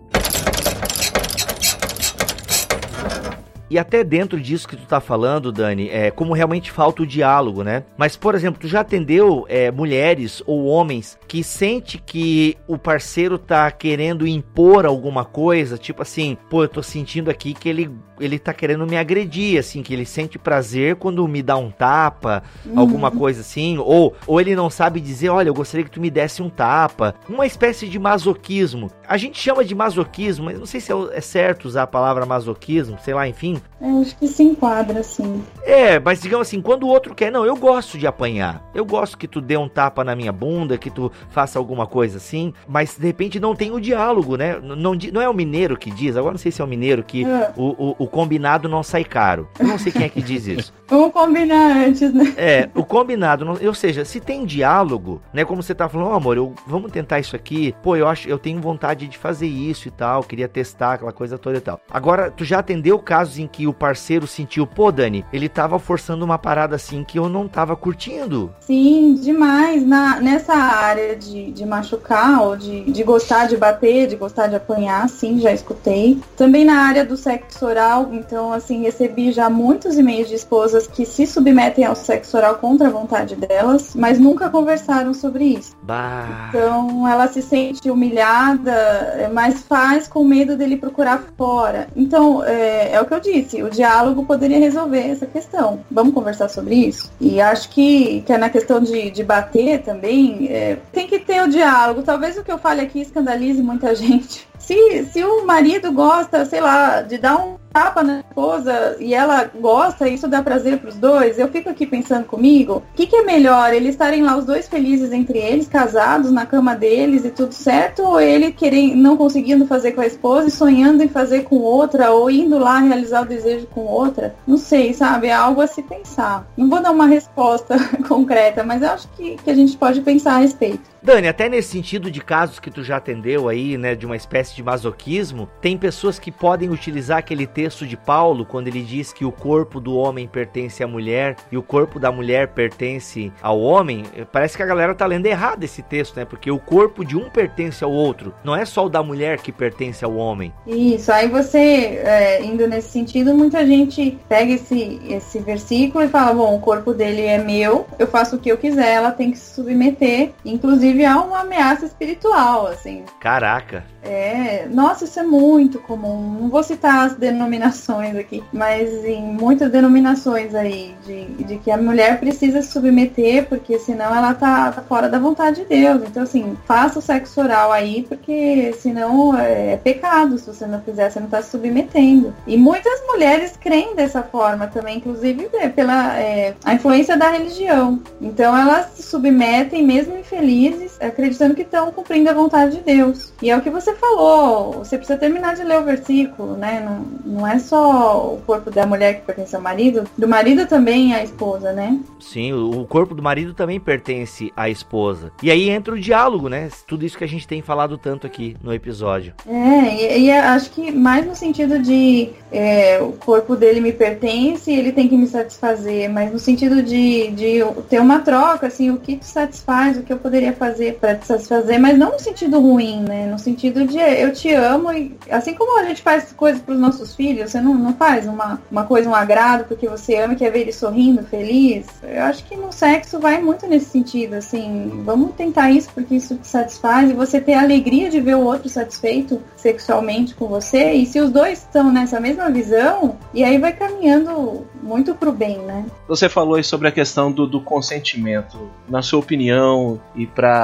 [3.70, 7.64] E até dentro disso que tu tá falando, Dani, é como realmente falta o diálogo,
[7.64, 7.84] né?
[7.98, 13.38] Mas, por exemplo, tu já atendeu é, mulheres ou homens que sente que o parceiro
[13.38, 18.40] tá querendo impor alguma coisa, tipo assim, pô, eu tô sentindo aqui que ele ele
[18.40, 22.80] tá querendo me agredir, assim, que ele sente prazer quando me dá um tapa, uhum.
[22.80, 26.10] alguma coisa assim, ou, ou ele não sabe dizer, olha, eu gostaria que tu me
[26.10, 28.92] desse um tapa, uma espécie de masoquismo.
[29.08, 32.26] A gente chama de masoquismo, mas não sei se é, é certo usar a palavra
[32.26, 35.44] masoquismo, sei lá, enfim, eu acho que se enquadra, sim.
[35.64, 38.68] É, mas digamos assim, quando o outro quer, não, eu gosto de apanhar.
[38.74, 42.18] Eu gosto que tu dê um tapa na minha bunda, que tu faça alguma coisa
[42.18, 44.60] assim, mas de repente não tem o diálogo, né?
[44.60, 47.26] Não, não é o mineiro que diz, agora não sei se é o mineiro que
[47.26, 47.52] é.
[47.56, 49.48] o, o, o, combinado não sai caro.
[49.60, 50.74] Eu não sei quem é que diz isso.
[50.88, 52.34] Vamos combinar antes, né?
[52.38, 55.44] É, o combinado, não, ou seja, se tem diálogo, né?
[55.44, 57.74] Como você tá falando, oh, amor, eu, vamos tentar isso aqui.
[57.82, 61.40] Pô, eu acho, eu tenho vontade de fazer isso e tal, queria testar aquela coisa
[61.40, 61.80] toda e tal.
[61.90, 66.24] Agora, tu já atendeu casos em que o parceiro sentiu, pô, Dani, ele tava forçando
[66.24, 68.54] uma parada assim que eu não tava curtindo.
[68.60, 69.84] Sim, demais.
[69.84, 74.56] Na, nessa área de, de machucar ou de, de gostar de bater, de gostar de
[74.56, 76.20] apanhar, sim, já escutei.
[76.38, 81.06] Também na área do sexo oral, então, assim, recebi já muitos e-mails de esposas que
[81.06, 85.76] se submetem ao sexo oral contra a vontade delas, mas nunca conversaram sobre isso.
[85.82, 86.50] Bah.
[86.50, 91.88] Então, ela se sente humilhada, mas faz com medo dele procurar fora.
[91.96, 95.84] Então, é, é o que eu disse o diálogo poderia resolver essa questão.
[95.90, 97.12] Vamos conversar sobre isso?
[97.20, 101.42] E acho que, que é na questão de, de bater também, é, tem que ter
[101.44, 102.04] o diálogo.
[102.04, 104.48] Talvez o que eu fale aqui escandalize muita gente.
[104.66, 109.52] Se, se o marido gosta, sei lá, de dar um tapa na esposa e ela
[109.60, 113.18] gosta, isso dá prazer para os dois, eu fico aqui pensando comigo, o que, que,
[113.18, 113.74] é melhor?
[113.74, 118.02] Eles estarem lá os dois felizes entre eles, casados na cama deles e tudo certo,
[118.02, 122.12] ou ele querendo, não conseguindo fazer com a esposa e sonhando em fazer com outra,
[122.12, 124.34] ou indo lá realizar o desejo com outra?
[124.48, 125.28] Não sei, sabe?
[125.28, 126.48] É algo a se pensar.
[126.58, 127.76] Não vou dar uma resposta
[128.08, 130.95] concreta, mas eu acho que, que a gente pode pensar a respeito.
[131.06, 134.56] Dani, até nesse sentido de casos que tu já atendeu aí, né, de uma espécie
[134.56, 139.24] de masoquismo, tem pessoas que podem utilizar aquele texto de Paulo quando ele diz que
[139.24, 144.04] o corpo do homem pertence à mulher e o corpo da mulher pertence ao homem.
[144.32, 146.26] Parece que a galera tá lendo errado esse texto, né?
[146.26, 148.34] Porque o corpo de um pertence ao outro.
[148.44, 150.52] Não é só o da mulher que pertence ao homem.
[150.66, 151.12] Isso.
[151.12, 156.56] Aí você, é, indo nesse sentido, muita gente pega esse, esse versículo e fala: bom,
[156.56, 159.54] o corpo dele é meu, eu faço o que eu quiser, ela tem que se
[159.54, 160.32] submeter.
[160.44, 163.04] Inclusive inclusive há uma ameaça espiritual, assim.
[163.20, 163.84] Caraca.
[164.02, 166.38] É, nossa, isso é muito comum.
[166.42, 171.78] Não vou citar as denominações aqui, mas em muitas denominações aí, de, de que a
[171.78, 176.04] mulher precisa se submeter, porque senão ela tá, tá, fora da vontade de Deus.
[176.04, 180.38] Então, assim, faça o sexo oral aí, porque senão é, é pecado.
[180.38, 182.34] Se você não fizer, você não tá se submetendo.
[182.46, 188.00] E muitas mulheres creem dessa forma também, inclusive é, pela é, a influência da religião.
[188.22, 193.34] Então, elas se submetem, mesmo infelizes, acreditando que estão cumprindo a vontade de Deus.
[193.42, 196.84] E é o que você falou, você precisa terminar de ler o versículo, né?
[196.86, 201.14] Não, não é só o corpo da mulher que pertence ao marido, do marido também
[201.14, 202.00] à esposa, né?
[202.20, 205.32] Sim, o corpo do marido também pertence à esposa.
[205.42, 206.70] E aí entra o diálogo, né?
[206.88, 209.34] Tudo isso que a gente tem falado tanto aqui no episódio.
[209.48, 214.72] É, e, e acho que mais no sentido de é, o corpo dele me pertence
[214.72, 218.98] ele tem que me satisfazer, mas no sentido de, de ter uma troca, assim, o
[218.98, 220.65] que te satisfaz, o que eu poderia fazer
[221.00, 223.28] para te satisfazer, mas não no sentido ruim, né?
[223.28, 226.80] No sentido de eu te amo e assim como a gente faz coisas para os
[226.80, 230.38] nossos filhos, você não, não faz uma, uma coisa, um agrado porque você ama e
[230.38, 231.88] quer ver ele sorrindo, feliz.
[232.04, 236.36] Eu acho que no sexo vai muito nesse sentido, assim, vamos tentar isso porque isso
[236.36, 240.94] te satisfaz e você ter a alegria de ver o outro satisfeito sexualmente com você.
[240.94, 245.58] E se os dois estão nessa mesma visão, e aí vai caminhando muito pro bem,
[245.60, 245.86] né?
[246.08, 248.70] Você falou aí sobre a questão do, do consentimento.
[248.88, 250.55] Na sua opinião, e para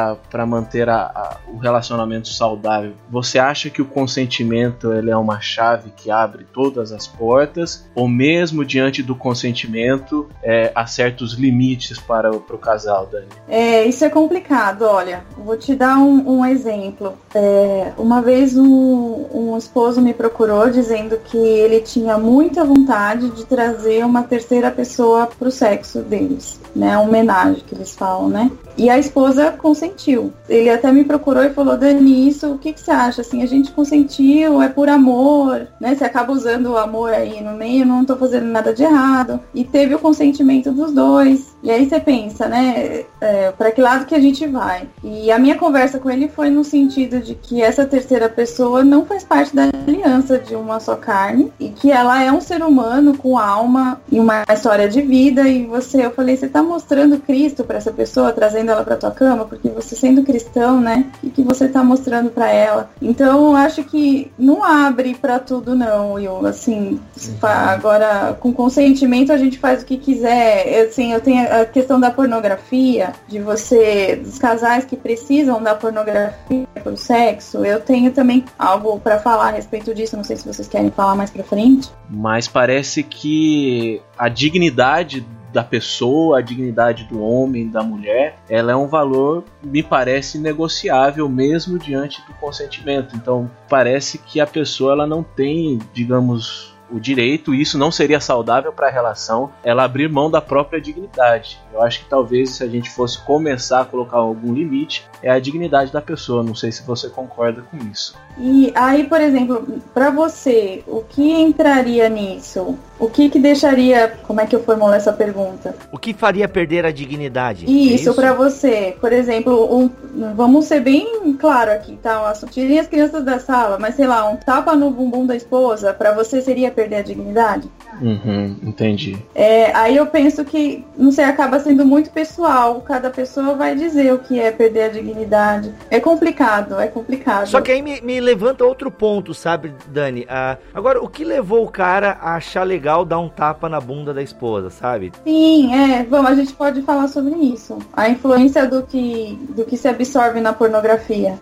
[0.46, 5.92] manter a, a, o relacionamento saudável, você acha que o consentimento ele é uma chave
[5.96, 7.88] que abre todas as portas?
[7.96, 13.28] Ou mesmo diante do consentimento, é, há certos limites para, para o casal, Dani?
[13.48, 15.24] É, isso é complicado, olha.
[15.38, 17.14] Vou te dar um, um exemplo.
[17.34, 23.46] É, uma vez um, um esposo me procurou dizendo que ele tinha muita vontade de
[23.46, 26.98] trazer uma terceira pessoa pro sexo deles, né?
[26.98, 28.52] Homenagem que eles falam, né?
[28.78, 29.52] E a esposa
[29.82, 30.32] consentiu.
[30.48, 33.22] Ele até me procurou e falou, Dani, isso, o que, que você acha?
[33.22, 35.96] Assim, a gente consentiu, é por amor, né?
[35.96, 39.40] Você acaba usando o amor aí no meio, não tô fazendo nada de errado.
[39.54, 41.51] E teve o consentimento dos dois.
[41.64, 43.04] E aí você pensa, né?
[43.20, 44.88] É, para que lado que a gente vai?
[45.04, 49.06] E a minha conversa com ele foi no sentido de que essa terceira pessoa não
[49.06, 53.16] faz parte da aliança de uma só carne e que ela é um ser humano
[53.16, 55.48] com alma e uma história de vida.
[55.48, 59.12] E você, eu falei, você tá mostrando Cristo para essa pessoa, trazendo ela para tua
[59.12, 61.06] cama, porque você sendo cristão, né?
[61.24, 62.90] E que você tá mostrando para ela.
[63.02, 66.46] Então, eu acho que não abre para tudo não, Will.
[66.46, 67.38] Assim, uhum.
[67.42, 70.88] agora com consentimento a gente faz o que quiser.
[70.88, 76.68] Assim, eu tenho a questão da pornografia, de você, dos casais que precisam da pornografia
[76.74, 77.66] para o sexo.
[77.66, 80.16] Eu tenho também algo para falar a respeito disso.
[80.16, 81.92] Não sei se vocês querem falar mais para frente.
[82.10, 88.76] Mas parece que a dignidade da pessoa, a dignidade do homem, da mulher, ela é
[88.76, 93.16] um valor, me parece, negociável mesmo diante do consentimento.
[93.16, 98.20] Então, parece que a pessoa ela não tem, digamos, o direito, e isso não seria
[98.20, 101.61] saudável para a relação, ela abrir mão da própria dignidade.
[101.74, 105.40] Eu acho que talvez se a gente fosse começar a colocar algum limite, é a
[105.40, 106.44] dignidade da pessoa.
[106.44, 108.16] Não sei se você concorda com isso.
[108.38, 112.78] E aí, por exemplo, para você, o que entraria nisso?
[113.00, 115.76] O que que deixaria, como é que eu formulo essa pergunta?
[115.92, 117.66] O que faria perder a dignidade?
[117.66, 118.14] Isso, é isso?
[118.14, 118.96] para você.
[119.02, 119.90] Por exemplo, um,
[120.36, 122.32] vamos ser bem claro aqui, tá?
[122.52, 126.14] Tirem as crianças da sala, mas sei lá, um tapa no bumbum da esposa, para
[126.14, 127.70] você seria perder a dignidade?
[128.00, 129.18] Uhum, entendi.
[129.34, 132.82] É, aí eu penso que, não sei, acaba sendo muito pessoal.
[132.82, 135.74] Cada pessoa vai dizer o que é perder a dignidade.
[135.90, 137.48] É complicado, é complicado.
[137.48, 140.26] Só que aí me, me levanta outro ponto, sabe, Dani?
[140.30, 144.14] Ah, agora, o que levou o cara a achar legal dar um tapa na bunda
[144.14, 145.12] da esposa, sabe?
[145.24, 146.04] Sim, é.
[146.04, 147.78] Vamos, a gente pode falar sobre isso.
[147.94, 151.40] A influência do que, do que se absorve na pornografia.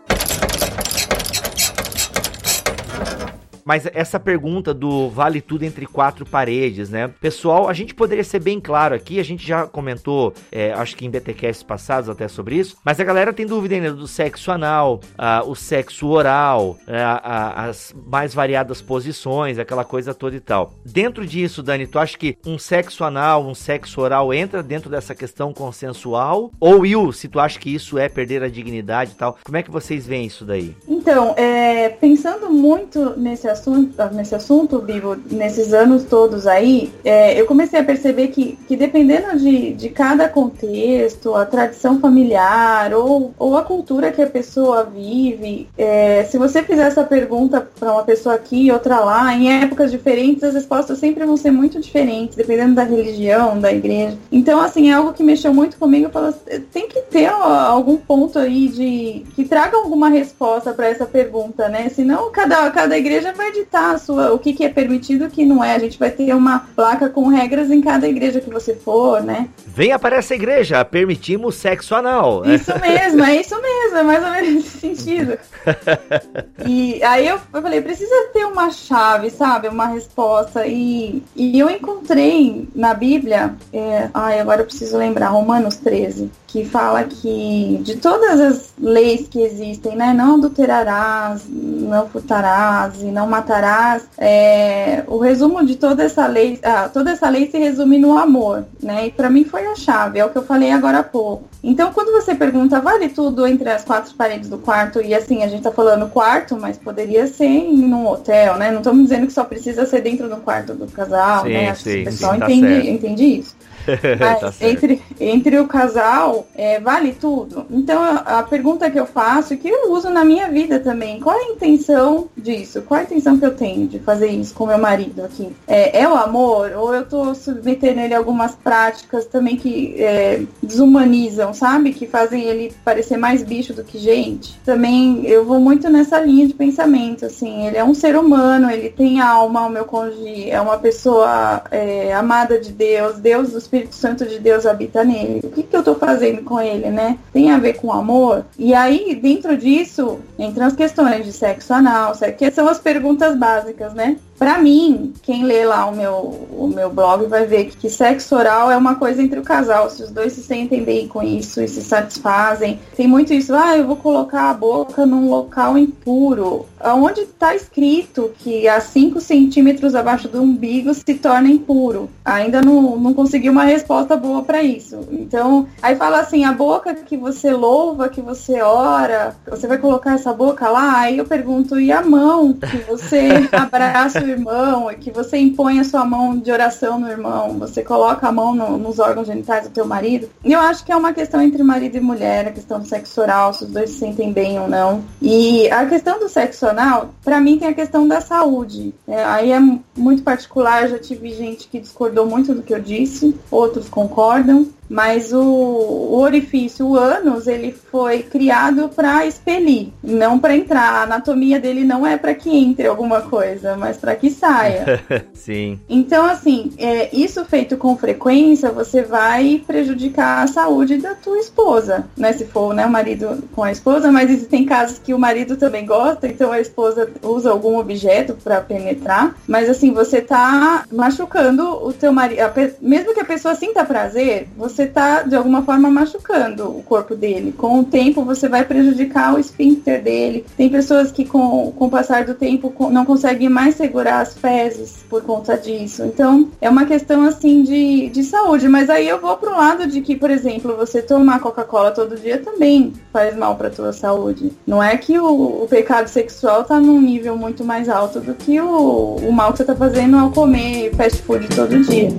[3.69, 7.07] Mas essa pergunta do vale tudo entre quatro paredes, né?
[7.21, 11.05] Pessoal, a gente poderia ser bem claro aqui, a gente já comentou, é, acho que
[11.05, 14.99] em BTCasts passados até sobre isso, mas a galera tem dúvida ainda do sexo anal,
[15.13, 20.73] uh, o sexo oral, uh, uh, as mais variadas posições, aquela coisa toda e tal.
[20.83, 25.13] Dentro disso, Dani, tu acha que um sexo anal, um sexo oral entra dentro dessa
[25.13, 26.49] questão consensual?
[26.59, 29.61] Ou, Will, se tu acha que isso é perder a dignidade e tal, como é
[29.61, 30.75] que vocês veem isso daí?
[30.87, 37.39] Então, é, pensando muito nesse assunto, assunto, nesse assunto, Bibo, nesses anos todos aí, é,
[37.39, 43.33] eu comecei a perceber que, que dependendo de, de cada contexto, a tradição familiar ou,
[43.37, 48.03] ou a cultura que a pessoa vive, é, se você fizer essa pergunta para uma
[48.03, 52.35] pessoa aqui e outra lá, em épocas diferentes, as respostas sempre vão ser muito diferentes,
[52.35, 54.17] dependendo da religião, da igreja.
[54.31, 56.09] Então, assim, é algo que mexeu muito comigo.
[56.09, 56.33] Falo,
[56.71, 61.89] tem que ter algum ponto aí de que traga alguma resposta para essa pergunta, né?
[61.89, 65.29] Senão, cada, cada igreja vai ditar a sua, o que, que é permitido e o
[65.29, 65.73] que não é.
[65.73, 69.47] A gente vai ter uma placa com regras em cada igreja que você for, né?
[69.65, 72.45] Venha para essa igreja, permitimos sexo anal.
[72.45, 75.37] Isso mesmo, é isso mesmo, é mais ou menos nesse sentido.
[76.67, 79.69] e aí eu, eu falei, precisa ter uma chave, sabe?
[79.69, 80.67] Uma resposta.
[80.67, 86.65] E, e eu encontrei na Bíblia, é, ai, agora eu preciso lembrar, Romanos 13, que
[86.65, 90.13] fala que de todas as leis que existem, né?
[90.13, 94.03] Não adulterarás, não furtarás e não matarás.
[94.17, 98.65] É, o resumo de toda essa lei, ah, toda essa lei se resume no amor,
[98.81, 99.07] né?
[99.07, 101.47] E para mim foi a chave, é o que eu falei agora há pouco.
[101.63, 105.01] Então, quando você pergunta, vale tudo entre as quatro paredes do quarto?
[105.01, 108.71] E assim, a gente tá falando quarto, mas poderia ser em um hotel, né?
[108.71, 111.75] Não estamos dizendo que só precisa ser dentro do quarto do casal, sim, né?
[111.75, 113.55] Sim, o pessoal sim, tá entende, entende isso.
[114.19, 117.65] tá entre, entre o casal, é, vale tudo?
[117.69, 121.43] Então, a, pergunta que eu faço, que eu uso na minha vida também, qual é
[121.43, 122.81] a intenção disso?
[122.81, 125.49] Qual é a intenção que eu tenho de fazer isso com meu marido aqui?
[125.67, 126.71] É, é o amor?
[126.75, 131.93] Ou eu tô submetendo ele a algumas práticas também que é, desumanizam, sabe?
[131.93, 134.59] Que fazem ele parecer mais bicho do que gente?
[134.65, 138.89] Também eu vou muito nessa linha de pensamento, assim, ele é um ser humano, ele
[138.89, 143.95] tem alma, o meu cônjuge é uma pessoa é, amada de Deus, Deus dos Espírito
[143.95, 145.41] Santo de Deus habita nele.
[145.43, 147.17] O que, que eu estou fazendo com ele, né?
[147.33, 148.45] Tem a ver com amor?
[148.57, 153.93] E aí, dentro disso, entram as questões de sexo anal, que são as perguntas básicas,
[153.93, 154.17] né?
[154.39, 158.33] Para mim, quem lê lá o meu, o meu blog vai ver que, que, sexo
[158.37, 159.89] oral é uma coisa entre o casal.
[159.89, 162.79] Se os dois se sentem bem com isso e se satisfazem.
[162.95, 166.65] Tem muito isso, ah, eu vou colocar a boca num local impuro.
[166.81, 172.09] Onde está escrito que a 5 centímetros abaixo do umbigo se torna impuro?
[172.23, 175.01] Ainda não, não consegui uma resposta boa para isso.
[175.11, 180.13] Então, aí fala assim, a boca que você louva, que você ora, você vai colocar
[180.13, 180.99] essa boca lá?
[181.01, 185.83] Aí eu pergunto, e a mão que você abraça irmão, é que você impõe a
[185.83, 189.73] sua mão de oração no irmão, você coloca a mão no, nos órgãos genitais do
[189.73, 190.29] teu marido.
[190.43, 193.53] Eu acho que é uma questão entre marido e mulher, a questão do sexo oral,
[193.53, 195.03] se os dois se sentem bem ou não.
[195.21, 198.93] E a questão do sexo anal, para mim, tem a questão da saúde.
[199.07, 199.59] É, aí é
[199.97, 204.67] muito particular, já tive gente que discordou muito do que eu disse, outros concordam.
[204.89, 210.93] Mas o, o orifício, o ânus, ele foi criado para expelir, não para entrar.
[210.93, 215.01] A anatomia dele não é para que entre alguma coisa, mas para que saia.
[215.33, 215.79] Sim.
[215.87, 222.07] Então, assim, é, isso feito com frequência, você vai prejudicar a saúde da tua esposa,
[222.17, 222.33] né?
[222.33, 225.85] Se for né, o marido com a esposa, mas existem casos que o marido também
[225.85, 229.35] gosta, então a esposa usa algum objeto para penetrar.
[229.47, 232.39] Mas assim, você tá machucando o teu marido.
[232.81, 237.13] Mesmo que a pessoa sinta prazer, você você está de alguma forma machucando o corpo
[237.13, 237.53] dele.
[237.57, 240.45] Com o tempo você vai prejudicar o esfíncter dele.
[240.55, 245.03] Tem pessoas que com, com o passar do tempo não conseguem mais segurar as fezes
[245.09, 246.03] por conta disso.
[246.03, 248.69] Então é uma questão assim de, de saúde.
[248.69, 252.37] Mas aí eu vou pro lado de que, por exemplo, você tomar Coca-Cola todo dia
[252.37, 254.53] também faz mal para tua saúde.
[254.65, 258.61] Não é que o, o, pecado sexual tá num nível muito mais alto do que
[258.61, 262.09] o, o mal que você tá fazendo ao comer fast food todo dia.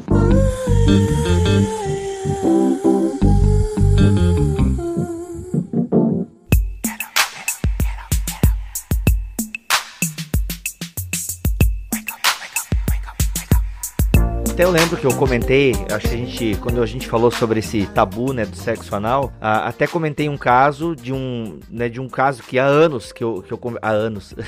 [14.71, 17.87] Eu lembro que eu comentei, acho que a gente, quando a gente falou sobre esse
[17.87, 22.45] tabu, né, do sexo anal, até comentei um caso de um, né, de um caso
[22.45, 24.33] que há anos que eu, que eu há anos.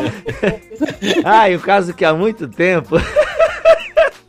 [1.24, 2.94] ah, e o caso que há muito tempo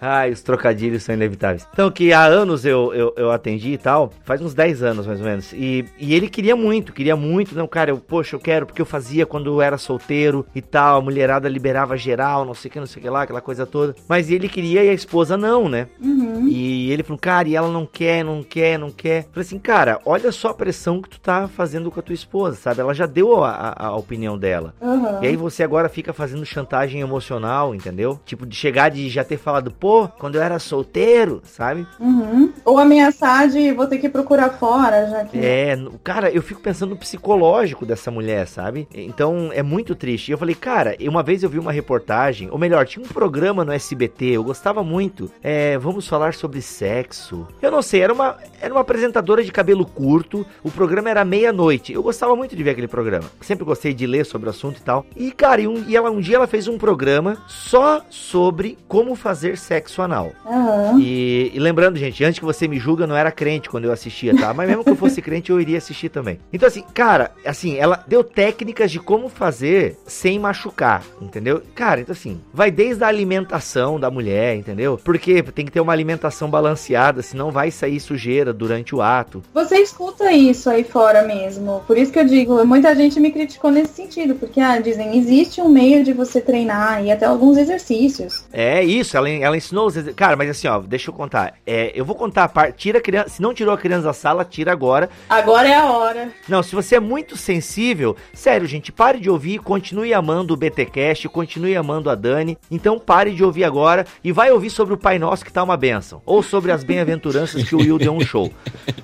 [0.02, 1.68] Ai, os trocadilhos são inevitáveis.
[1.74, 5.20] Então, que há anos eu, eu, eu atendi e tal, faz uns 10 anos mais
[5.20, 5.52] ou menos.
[5.54, 7.56] E, e ele queria muito, queria muito.
[7.56, 11.00] Não, cara, eu, poxa, eu quero, porque eu fazia quando eu era solteiro e tal.
[11.00, 13.66] A mulherada liberava geral, não sei o que, não sei o que lá, aquela coisa
[13.66, 13.96] toda.
[14.08, 15.88] Mas ele queria e a esposa não, né?
[16.02, 16.48] Uhum.
[16.48, 19.24] E ele falou, cara, e ela não quer, não quer, não quer.
[19.24, 22.16] Eu falei assim, cara, olha só a pressão que tu tá fazendo com a tua
[22.16, 22.80] esposa, sabe?
[22.80, 24.74] Ela já deu a, a, a opinião dela.
[24.80, 25.24] Uhum.
[25.24, 28.20] E aí você agora fica fazendo chantagem emocional, entendeu?
[28.26, 31.86] Tipo, de chegar de já ter falado, pô, quando eu era solteiro, sabe?
[31.99, 32.52] Uhum.
[32.65, 35.38] Ou ameaçar de vou ter que procurar fora, já que.
[35.38, 38.88] É, cara, eu fico pensando no psicológico dessa mulher, sabe?
[38.93, 40.30] Então é muito triste.
[40.30, 43.65] E eu falei, cara, uma vez eu vi uma reportagem, ou melhor, tinha um programa
[43.65, 45.32] no SBT, eu gostava muito.
[45.43, 47.47] É, vamos falar sobre sexo.
[47.62, 51.93] Eu não sei, era uma, era uma apresentadora de cabelo curto, o programa era meia-noite.
[51.93, 53.30] Eu gostava muito de ver aquele programa.
[53.41, 55.06] Sempre gostei de ler sobre o assunto e tal.
[55.15, 59.15] E, cara, e, um, e ela, um dia ela fez um programa só sobre como
[59.15, 60.32] fazer sexo anal.
[60.45, 61.00] Uhum.
[61.00, 64.36] E, e, lembrando, gente, antes que você me julga, não era crente quando eu assistia,
[64.36, 64.54] tá?
[64.54, 66.39] Mas mesmo que eu fosse crente, eu iria assistir também.
[66.52, 71.62] Então, assim, cara, assim, ela deu técnicas de como fazer sem machucar, entendeu?
[71.76, 75.00] Cara, então assim, vai desde a alimentação da mulher, entendeu?
[75.04, 79.42] Porque tem que ter uma alimentação balanceada, senão vai sair sujeira durante o ato.
[79.54, 81.84] Você escuta isso aí fora mesmo.
[81.86, 85.62] Por isso que eu digo, muita gente me criticou nesse sentido, porque ah, dizem, existe
[85.62, 88.45] um meio de você treinar e até alguns exercícios.
[88.52, 90.16] É isso, ela, ela ensinou os exercícios.
[90.16, 91.56] Cara, mas assim, ó, deixa eu contar.
[91.66, 92.78] É, eu vou contar a parte.
[92.78, 93.30] Tira a criança.
[93.30, 95.10] Se não tirou a criança da sala, tira agora.
[95.30, 96.32] Agora é a hora.
[96.47, 101.28] Não, se você é muito sensível, sério, gente, pare de ouvir, continue amando o BTcast,
[101.30, 102.58] continue amando a Dani.
[102.70, 105.78] Então pare de ouvir agora e vai ouvir sobre o Pai Nosso que tá uma
[105.78, 106.22] benção.
[106.26, 108.39] Ou sobre as bem-aventuranças que o Will deu um show.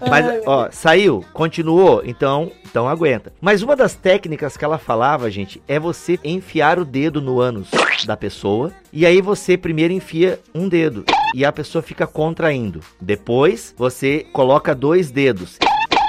[0.07, 3.33] Mas, ó, saiu, continuou, então, então aguenta.
[3.41, 7.69] Mas uma das técnicas que ela falava, gente, é você enfiar o dedo no ânus
[8.05, 12.81] da pessoa e aí você primeiro enfia um dedo e a pessoa fica contraindo.
[12.99, 15.57] Depois você coloca dois dedos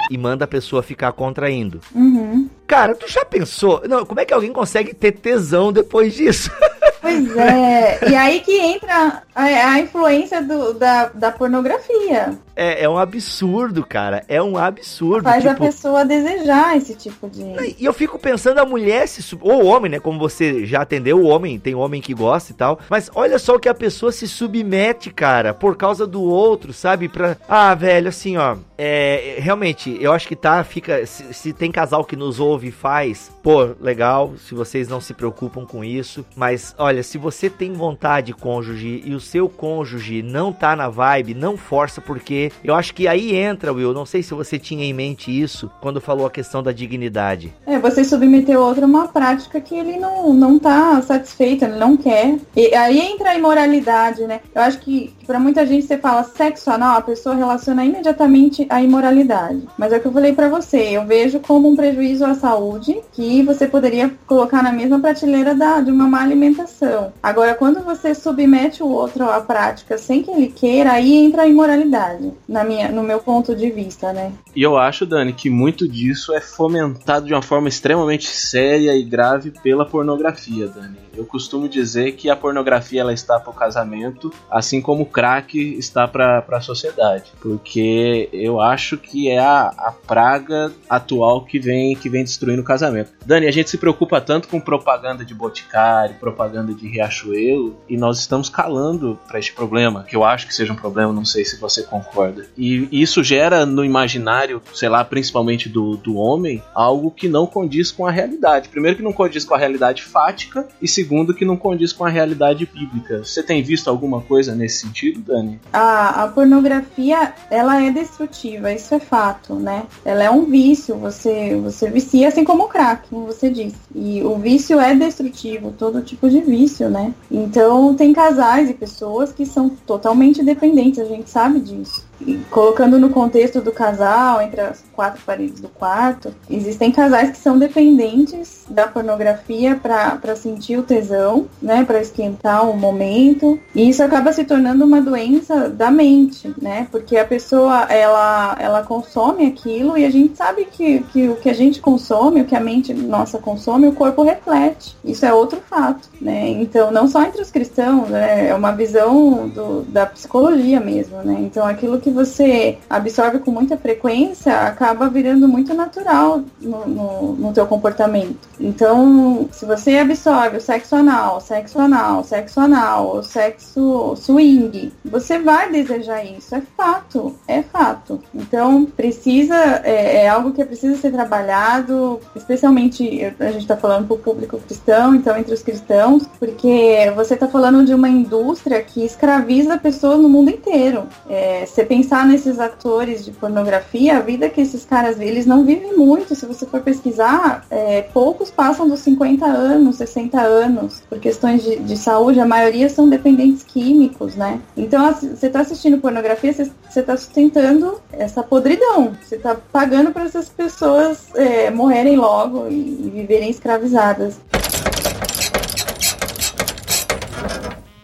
[0.09, 1.81] e manda a pessoa ficar contraindo.
[1.93, 2.49] Uhum.
[2.65, 3.83] Cara, tu já pensou?
[3.87, 6.51] Não, como é que alguém consegue ter tesão depois disso?
[7.07, 8.09] Pois é.
[8.09, 12.37] e aí que entra a, a influência do, da, da pornografia.
[12.55, 14.23] É, é um absurdo, cara.
[14.27, 15.23] É um absurdo.
[15.23, 15.55] Faz tipo...
[15.55, 17.43] a pessoa desejar esse tipo de.
[17.77, 19.37] E eu fico pensando a mulher se.
[19.39, 19.99] Ou o homem, né?
[19.99, 22.79] Como você já atendeu, o homem, tem homem que gosta e tal.
[22.89, 27.07] Mas olha só o que a pessoa se submete, cara, por causa do outro, sabe?
[27.07, 27.37] Pra.
[27.47, 28.57] Ah, velho, assim, ó.
[28.77, 31.05] É, realmente, eu acho que tá, fica.
[31.05, 34.33] Se, se tem casal que nos ouve e faz, pô, legal.
[34.37, 36.25] Se vocês não se preocupam com isso.
[36.35, 41.33] Mas, olha, se você tem vontade, cônjuge, e o seu cônjuge não tá na vibe,
[41.33, 43.93] não força, porque eu acho que aí entra, Will.
[43.93, 47.53] Não sei se você tinha em mente isso quando falou a questão da dignidade.
[47.65, 51.97] É, você submeteu outro a uma prática que ele não, não tá satisfeito, ele não
[51.97, 52.37] quer.
[52.55, 54.41] E aí entra a imoralidade, né?
[54.53, 58.66] Eu acho que, que para muita gente você fala sexo anal, a pessoa relaciona imediatamente
[58.69, 59.67] a imoralidade.
[59.77, 62.99] Mas é o que eu falei para você, eu vejo como um prejuízo à saúde
[63.13, 67.11] que você poderia colocar na mesma prateleira da, de uma má alimentação.
[67.21, 71.47] Agora, quando você submete o outro à prática sem que ele queira, aí entra a
[71.47, 74.31] imoralidade na minha, no meu ponto de vista, né?
[74.55, 79.03] E eu acho, Dani, que muito disso é fomentado de uma forma extremamente séria e
[79.03, 80.97] grave pela pornografia, Dani.
[81.15, 85.57] Eu costumo dizer que a pornografia ela está para o casamento, assim como o crack
[85.77, 91.95] está para a sociedade, porque eu acho que é a, a praga atual que vem
[91.95, 93.11] que vem destruindo o casamento.
[93.25, 98.19] Dani, a gente se preocupa tanto com propaganda de Boticário, propaganda de Riachuelo, e nós
[98.19, 101.59] estamos calando para este problema, que eu acho que seja um problema, não sei se
[101.59, 102.47] você concorda.
[102.57, 107.91] E isso gera no imaginário, sei lá, principalmente do, do homem, algo que não condiz
[107.91, 108.69] com a realidade.
[108.69, 112.09] Primeiro que não condiz com a realidade fática, e segundo que não condiz com a
[112.09, 113.23] realidade bíblica.
[113.23, 115.59] Você tem visto alguma coisa nesse sentido, Dani?
[115.71, 119.83] A, a pornografia, ela é destrutiva, isso é fato, né?
[120.05, 123.77] Ela é um vício, você, você vicia assim como o crack, como você disse.
[123.93, 127.13] E o vício é destrutivo, todo tipo de vício, né?
[127.29, 132.06] Então tem casais e pessoas que são totalmente dependentes, a gente sabe disso
[132.49, 137.57] colocando no contexto do casal, entre as quatro paredes do quarto, existem casais que são
[137.57, 144.33] dependentes da pornografia para sentir o tesão, né, para esquentar o momento, e isso acaba
[144.33, 150.05] se tornando uma doença da mente, né, porque a pessoa ela ela consome aquilo e
[150.05, 153.37] a gente sabe que, que o que a gente consome, o que a mente nossa
[153.37, 154.95] consome, o corpo reflete.
[155.03, 156.49] Isso é outro fato, né?
[156.49, 161.37] Então, não só entre os cristãos, né, é uma visão do, da psicologia mesmo, né?
[161.39, 167.33] Então, aquilo que que você absorve com muita frequência acaba virando muito natural no, no,
[167.33, 168.47] no teu comportamento.
[168.59, 175.69] Então, se você absorve o sexo anal, sexo anal, sexo anal, sexo swing, você vai
[175.69, 176.55] desejar isso.
[176.55, 178.21] É fato, é fato.
[178.33, 184.15] Então, precisa, é, é algo que precisa ser trabalhado, especialmente, a gente está falando para
[184.15, 189.03] o público cristão, então entre os cristãos, porque você está falando de uma indústria que
[189.03, 191.03] escraviza pessoas no mundo inteiro.
[191.29, 195.97] É, você pensar nesses atores de pornografia, a vida que esses caras eles não vivem
[195.97, 196.35] muito.
[196.35, 201.77] Se você for pesquisar, é, poucos passam dos 50 anos, 60 anos, por questões de,
[201.77, 204.61] de saúde, a maioria são dependentes químicos, né?
[204.75, 209.13] Então, você está assistindo pornografia, você está sustentando essa podridão.
[209.23, 214.39] Você está pagando para essas pessoas é, morrerem logo e, e viverem escravizadas.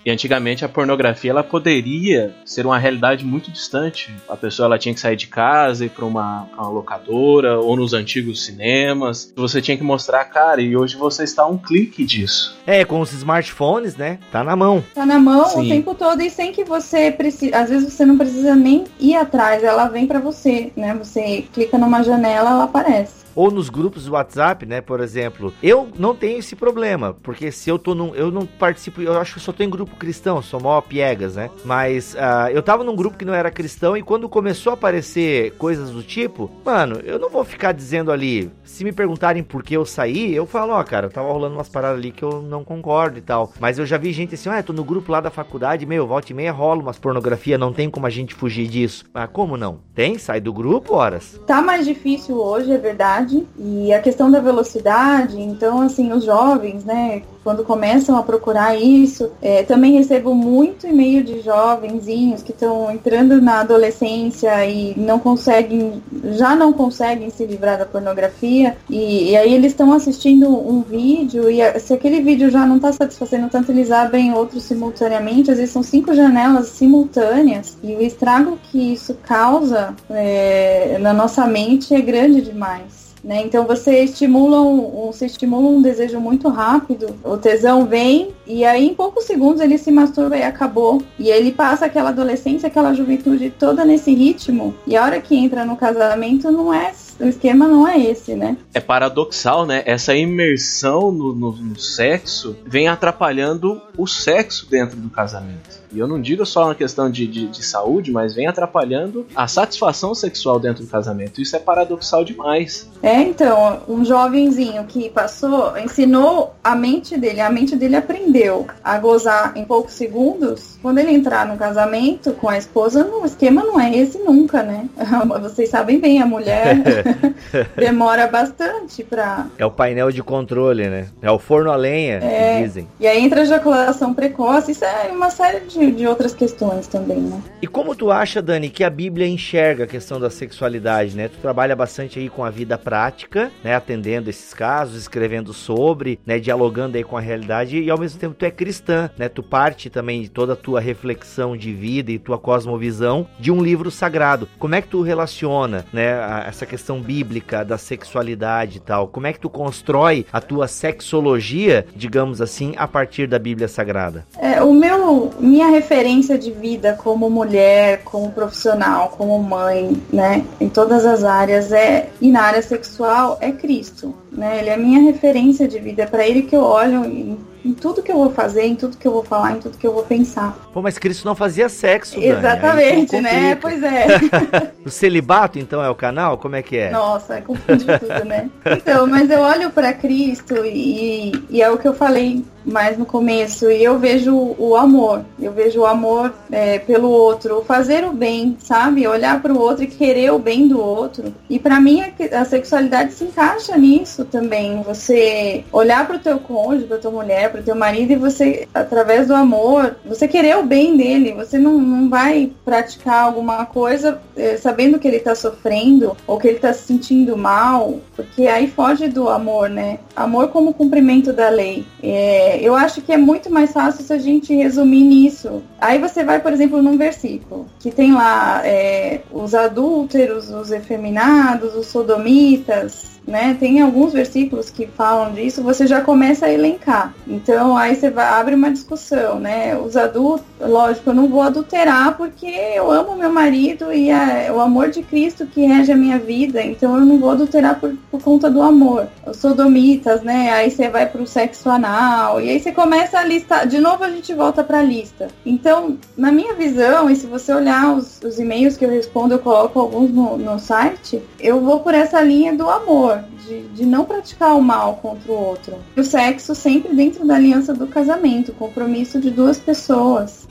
[0.05, 4.13] E antigamente a pornografia ela poderia ser uma realidade muito distante.
[4.27, 7.75] A pessoa ela tinha que sair de casa e ir para uma, uma, locadora ou
[7.75, 9.31] nos antigos cinemas.
[9.35, 12.57] Você tinha que mostrar a cara e hoje você está a um clique disso.
[12.65, 14.19] É, com os smartphones, né?
[14.31, 14.83] Tá na mão.
[14.93, 15.65] Tá na mão Sim.
[15.65, 19.15] o tempo todo e sem que você precise, às vezes você não precisa nem ir
[19.15, 20.93] atrás, ela vem para você, né?
[20.95, 25.53] Você clica numa janela, ela aparece ou nos grupos do WhatsApp, né, por exemplo.
[25.61, 28.13] Eu não tenho esse problema, porque se eu tô num.
[28.15, 31.49] Eu não participo, eu acho que só tô em grupo cristão, sou mó piegas, né?
[31.65, 35.51] Mas uh, eu tava num grupo que não era cristão e quando começou a aparecer
[35.53, 38.51] coisas do tipo, mano, eu não vou ficar dizendo ali.
[38.63, 41.69] Se me perguntarem por que eu saí, eu falo, ó, oh, cara, tava rolando umas
[41.69, 43.51] paradas ali que eu não concordo e tal.
[43.59, 46.31] Mas eu já vi gente assim, ah, tô no grupo lá da faculdade, meu, volta
[46.31, 49.05] e meia rola umas pornografia, não tem como a gente fugir disso.
[49.13, 49.79] Ah, como não?
[49.93, 50.17] Tem?
[50.17, 51.39] Sai do grupo, horas.
[51.45, 56.23] Tá mais difícil hoje, é verdade velocidade e a questão da velocidade, então assim, os
[56.23, 62.51] jovens, né, quando começam a procurar isso, é, também recebo muito e-mail de jovenzinhos que
[62.51, 66.01] estão entrando na adolescência e não conseguem,
[66.31, 71.49] já não conseguem se livrar da pornografia e, e aí eles estão assistindo um vídeo
[71.49, 75.57] e a, se aquele vídeo já não está satisfazendo tanto, eles abrem outros simultaneamente, às
[75.57, 81.93] vezes são cinco janelas simultâneas e o estrago que isso causa é, na nossa mente
[81.93, 83.12] é grande demais.
[83.23, 83.41] Né?
[83.43, 88.85] Então você estimula um, você estimula um desejo muito rápido, o tesão vem e aí
[88.85, 91.01] em poucos segundos ele se masturba e acabou.
[91.17, 94.75] E ele passa aquela adolescência, aquela juventude toda nesse ritmo.
[94.85, 98.57] E a hora que entra no casamento não é o esquema não é esse, né?
[98.73, 99.83] É paradoxal, né?
[99.85, 105.82] Essa imersão no, no, no sexo vem atrapalhando o sexo dentro do casamento.
[105.93, 109.47] E eu não digo só na questão de, de, de, saúde, mas vem atrapalhando a
[109.47, 111.41] satisfação sexual dentro do casamento.
[111.41, 112.89] Isso é paradoxal demais.
[113.01, 118.97] É, então, um jovenzinho que passou, ensinou a mente dele, a mente dele aprendeu a
[118.97, 120.77] gozar em poucos segundos.
[120.81, 124.89] Quando ele entrar no casamento com a esposa, o esquema não é esse nunca, né?
[125.41, 126.77] Vocês sabem bem, a mulher
[127.77, 129.47] demora bastante pra.
[129.57, 131.07] É o painel de controle, né?
[131.21, 132.87] É o forno a lenha, é, dizem.
[132.99, 137.19] E aí entra a ejaculação precoce, isso é uma série de de, outras questões também,
[137.19, 137.41] né?
[137.61, 141.27] E como tu acha, Dani, que a Bíblia enxerga a questão da sexualidade, né?
[141.27, 143.75] Tu trabalha bastante aí com a vida prática, né?
[143.75, 146.39] Atendendo esses casos, escrevendo sobre, né?
[146.39, 149.29] Dialogando aí com a realidade e ao mesmo tempo tu é cristã, né?
[149.29, 153.61] Tu parte também de toda a tua reflexão de vida e tua cosmovisão de um
[153.61, 154.47] livro sagrado.
[154.59, 156.45] Como é que tu relaciona, né?
[156.47, 159.07] Essa questão bíblica da sexualidade e tal?
[159.07, 164.25] Como é que tu constrói a tua sexologia, digamos assim, a partir da Bíblia Sagrada?
[164.39, 170.69] É, o meu, minha referência de vida como mulher, como profissional, como mãe, né, em
[170.69, 174.59] todas as áreas é e na área sexual é Cristo, né?
[174.59, 177.73] Ele é a minha referência de vida, é para ele que eu olho em em
[177.73, 179.93] tudo que eu vou fazer, em tudo que eu vou falar, em tudo que eu
[179.93, 180.57] vou pensar.
[180.73, 182.27] Pô, mas Cristo não fazia sexo, Dani.
[182.27, 183.55] Exatamente, né?
[183.55, 184.07] Pois é.
[184.85, 186.37] o celibato, então, é o canal?
[186.37, 186.91] Como é que é?
[186.91, 188.49] Nossa, confunde tudo, né?
[188.65, 193.05] Então, mas eu olho para Cristo e, e é o que eu falei mais no
[193.05, 198.11] começo, e eu vejo o amor, eu vejo o amor é, pelo outro, fazer o
[198.11, 199.07] bem, sabe?
[199.07, 201.33] Olhar para o outro e querer o bem do outro.
[201.49, 204.81] E para mim a, a, sexualidade se encaixa nisso também.
[204.83, 209.27] Você olhar para o teu cônjuge, para tua mulher, para teu marido e você, através
[209.27, 211.33] do amor, você querer o bem dele.
[211.33, 216.47] Você não, não vai praticar alguma coisa é, sabendo que ele está sofrendo ou que
[216.47, 219.99] ele está se sentindo mal, porque aí foge do amor, né?
[220.15, 221.85] Amor como cumprimento da lei.
[222.01, 225.63] É, eu acho que é muito mais fácil se a gente resumir nisso.
[225.79, 231.75] Aí você vai, por exemplo, num versículo que tem lá é, os adúlteros, os efeminados,
[231.75, 233.55] os sodomitas, né?
[233.59, 237.13] Tem alguns versículos que falam disso, você já começa a elencar.
[237.27, 239.77] Então aí você vai, abre uma discussão, né?
[239.77, 244.59] Os adultos, lógico, eu não vou adulterar porque eu amo meu marido e é o
[244.59, 248.21] amor de Cristo que rege a minha vida, então eu não vou adulterar por, por
[248.21, 249.07] conta do amor.
[249.25, 250.51] Os sodomitas, né?
[250.51, 253.67] Aí você vai pro sexo anal e aí você começa a listar.
[253.67, 255.27] De novo a gente volta para a lista.
[255.45, 259.39] Então, na minha visão, e se você olhar os, os e-mails que eu respondo, eu
[259.39, 264.05] coloco alguns no, no site, eu vou por essa linha do amor de, de não
[264.05, 265.77] praticar o mal contra o outro.
[265.95, 270.47] O sexo sempre dentro da aliança do casamento, compromisso de duas pessoas.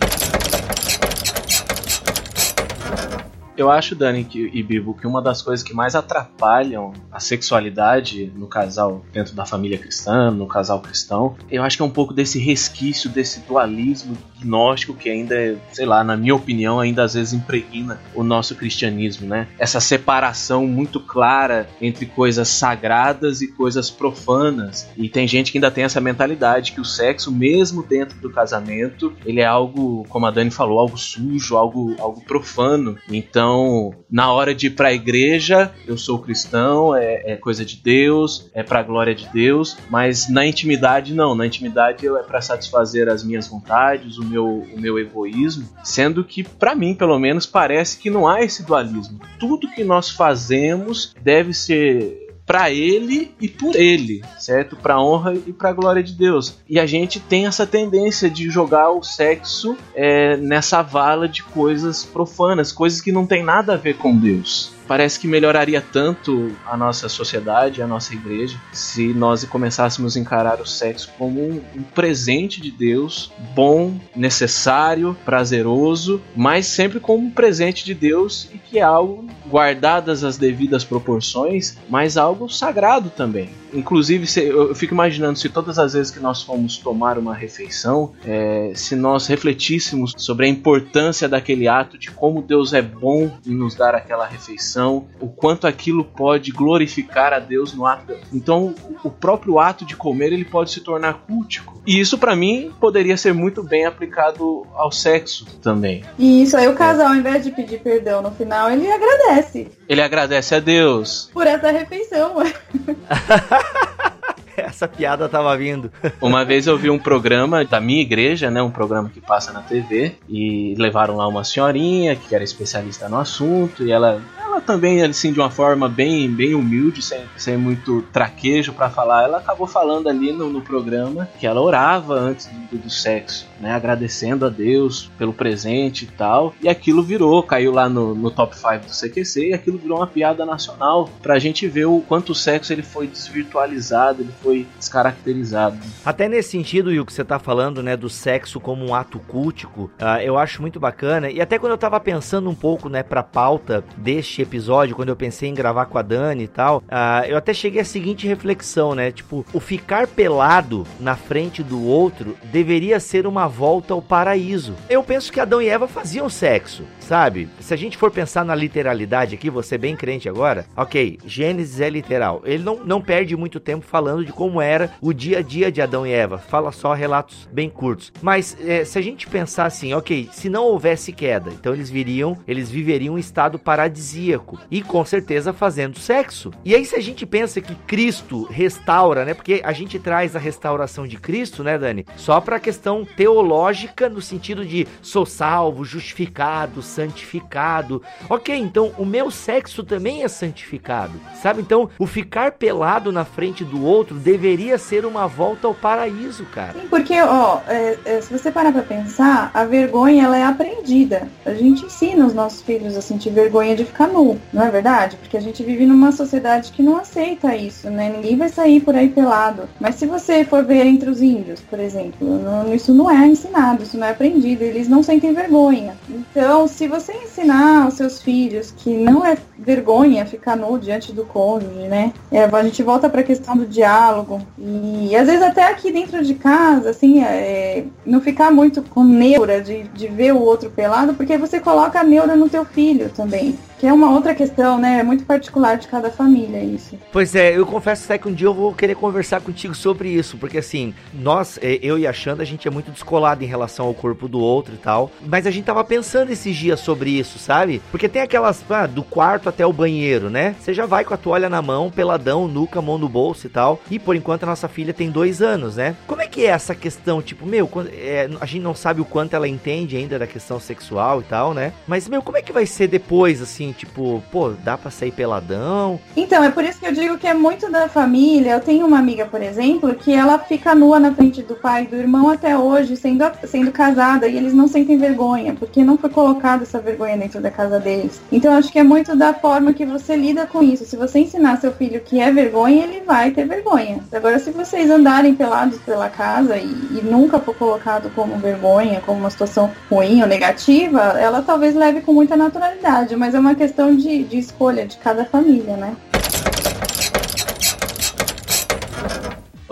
[3.55, 8.47] Eu acho, Dani e Bibo, que uma das coisas que mais atrapalham a sexualidade no
[8.47, 12.39] casal dentro da família cristã, no casal cristão, eu acho que é um pouco desse
[12.39, 18.01] resquício, desse dualismo gnóstico que ainda, sei lá, na minha opinião, ainda às vezes impregna
[18.15, 19.49] o nosso cristianismo, né?
[19.59, 24.89] Essa separação muito clara entre coisas sagradas e coisas profanas.
[24.97, 29.13] E tem gente que ainda tem essa mentalidade que o sexo, mesmo dentro do casamento,
[29.25, 32.97] ele é algo, como a Dani falou, algo sujo, algo, algo profano.
[33.11, 37.77] Então, na hora de ir para a igreja, eu sou cristão, é, é coisa de
[37.77, 41.35] Deus, é para a glória de Deus, mas na intimidade não.
[41.35, 46.25] Na intimidade eu é para satisfazer as minhas vontades, o meu, o meu egoísmo, sendo
[46.25, 49.21] que para mim, pelo menos, parece que não há esse dualismo.
[49.39, 54.77] Tudo que nós fazemos deve ser para ele e por ele, certo?
[54.77, 56.59] Para honra e para glória de Deus.
[56.69, 62.05] E a gente tem essa tendência de jogar o sexo é, nessa vala de coisas
[62.05, 66.77] profanas, coisas que não tem nada a ver com Deus parece que melhoraria tanto a
[66.77, 71.83] nossa sociedade, a nossa igreja, se nós começássemos a encarar o sexo como um, um
[71.83, 78.81] presente de Deus, bom, necessário, prazeroso, mas sempre como um presente de Deus e que
[78.81, 83.62] é algo guardadas as devidas proporções, mas algo sagrado também.
[83.73, 88.73] Inclusive, eu fico imaginando se todas as vezes que nós fomos tomar uma refeição, é,
[88.75, 93.75] se nós refletíssemos sobre a importância daquele ato, de como Deus é bom em nos
[93.75, 98.15] dar aquela refeição, o quanto aquilo pode glorificar a Deus no ato.
[98.33, 101.81] Então, o próprio ato de comer ele pode se tornar cultico.
[101.87, 106.05] E isso, para mim, poderia ser muito bem aplicado ao sexo também.
[106.19, 109.71] E isso aí, o casal, ao invés de pedir perdão no final, ele agradece.
[109.89, 112.35] Ele agradece a Deus por essa refeição.
[114.57, 115.91] Essa piada tava vindo.
[116.21, 119.63] Uma vez eu vi um programa da minha igreja, né, um programa que passa na
[119.63, 124.21] TV, e levaram lá uma senhorinha que era especialista no assunto, e ela
[124.53, 129.25] ela também, assim, de uma forma bem, bem humilde, sem, sem muito traquejo para falar,
[129.25, 133.73] ela acabou falando ali no, no programa que ela orava antes do, do, sexo, né?
[133.73, 136.55] Agradecendo a Deus pelo presente e tal.
[136.61, 140.07] E aquilo virou, caiu lá no, no top 5 do CQC e aquilo virou uma
[140.07, 145.79] piada nacional pra gente ver o quanto o sexo ele foi desvirtualizado, ele foi descaracterizado.
[146.05, 149.91] Até nesse sentido, o que você tá falando, né, do sexo como um ato cultico,
[150.01, 151.31] uh, eu acho muito bacana.
[151.31, 155.17] E até quando eu tava pensando um pouco, né, pra pauta deste episódio, quando eu
[155.17, 158.95] pensei em gravar com a Dani e tal, uh, eu até cheguei à seguinte reflexão,
[158.95, 159.11] né?
[159.11, 164.75] Tipo, o ficar pelado na frente do outro deveria ser uma volta ao paraíso.
[164.89, 167.49] Eu penso que Adão e Eva faziam sexo, sabe?
[167.61, 171.89] Se a gente for pensar na literalidade aqui, você bem crente agora, ok, Gênesis é
[171.89, 172.43] literal.
[172.45, 175.81] Ele não, não perde muito tempo falando de como era o dia a dia de
[175.81, 176.39] Adão e Eva.
[176.39, 178.13] Fala só relatos bem curtos.
[178.21, 182.37] Mas é, se a gente pensar assim, ok, se não houvesse queda, então eles viriam,
[182.47, 186.51] eles viveriam um estado paradisíaco demoníaco e com certeza fazendo sexo.
[186.65, 189.35] E aí se a gente pensa que Cristo restaura, né?
[189.35, 192.07] Porque a gente traz a restauração de Cristo, né, Dani?
[192.17, 198.03] Só para a questão teológica no sentido de sou salvo, justificado, santificado.
[198.29, 201.13] OK, então o meu sexo também é santificado.
[201.43, 201.61] Sabe?
[201.61, 206.75] Então, o ficar pelado na frente do outro deveria ser uma volta ao paraíso, cara.
[206.75, 211.29] Sim, porque, ó, é, é, se você parar pra pensar, a vergonha ela é aprendida.
[211.45, 214.22] A gente ensina os nossos filhos a sentir vergonha de ficar nu
[214.53, 215.17] não é verdade?
[215.17, 218.13] Porque a gente vive numa sociedade que não aceita isso, né?
[218.15, 219.69] Ninguém vai sair por aí pelado.
[219.81, 223.83] Mas se você for ver entre os índios, por exemplo, não, isso não é ensinado,
[223.83, 225.95] isso não é aprendido, eles não sentem vergonha.
[226.09, 231.25] Então, se você ensinar aos seus filhos que não é vergonha ficar nu diante do
[231.25, 232.13] cônjuge, né?
[232.31, 236.23] É, a gente volta para a questão do diálogo e às vezes até aqui dentro
[236.23, 241.15] de casa, assim, é, não ficar muito com neura de, de ver o outro pelado,
[241.15, 243.57] porque você coloca a neura no teu filho também.
[243.83, 245.01] Que é uma outra questão, né?
[245.01, 246.97] É muito particular de cada família isso.
[247.11, 250.37] Pois é, eu confesso até que um dia eu vou querer conversar contigo sobre isso,
[250.37, 253.87] porque assim, nós, é, eu e a Xanda, a gente é muito descolado em relação
[253.87, 257.41] ao corpo do outro e tal, mas a gente tava pensando esses dias sobre isso,
[257.41, 257.83] sabe?
[257.91, 260.55] Porque tem aquelas, ah, do quarto até o banheiro, né?
[260.61, 263.81] Você já vai com a toalha na mão, peladão, nuca, mão no bolso e tal,
[263.91, 265.97] e por enquanto a nossa filha tem dois anos, né?
[266.07, 269.35] Como é que é essa questão, tipo, meu, é, a gente não sabe o quanto
[269.35, 271.73] ela entende ainda da questão sexual e tal, né?
[271.85, 276.01] Mas, meu, como é que vai ser depois, assim, tipo, pô, dá pra sair peladão?
[276.17, 278.53] Então, é por isso que eu digo que é muito da família.
[278.53, 281.87] Eu tenho uma amiga, por exemplo, que ela fica nua na frente do pai e
[281.87, 286.11] do irmão até hoje, sendo, sendo casada, e eles não sentem vergonha, porque não foi
[286.11, 288.21] colocada essa vergonha dentro da casa deles.
[288.31, 290.85] Então, acho que é muito da forma que você lida com isso.
[290.85, 294.01] Se você ensinar seu filho que é vergonha, ele vai ter vergonha.
[294.13, 299.21] Agora, se vocês andarem pelados pela casa e, e nunca for colocado como vergonha, como
[299.21, 303.95] uma situação ruim ou negativa, ela talvez leve com muita naturalidade, mas é uma questão
[303.95, 305.97] de, de escolha de cada família, né?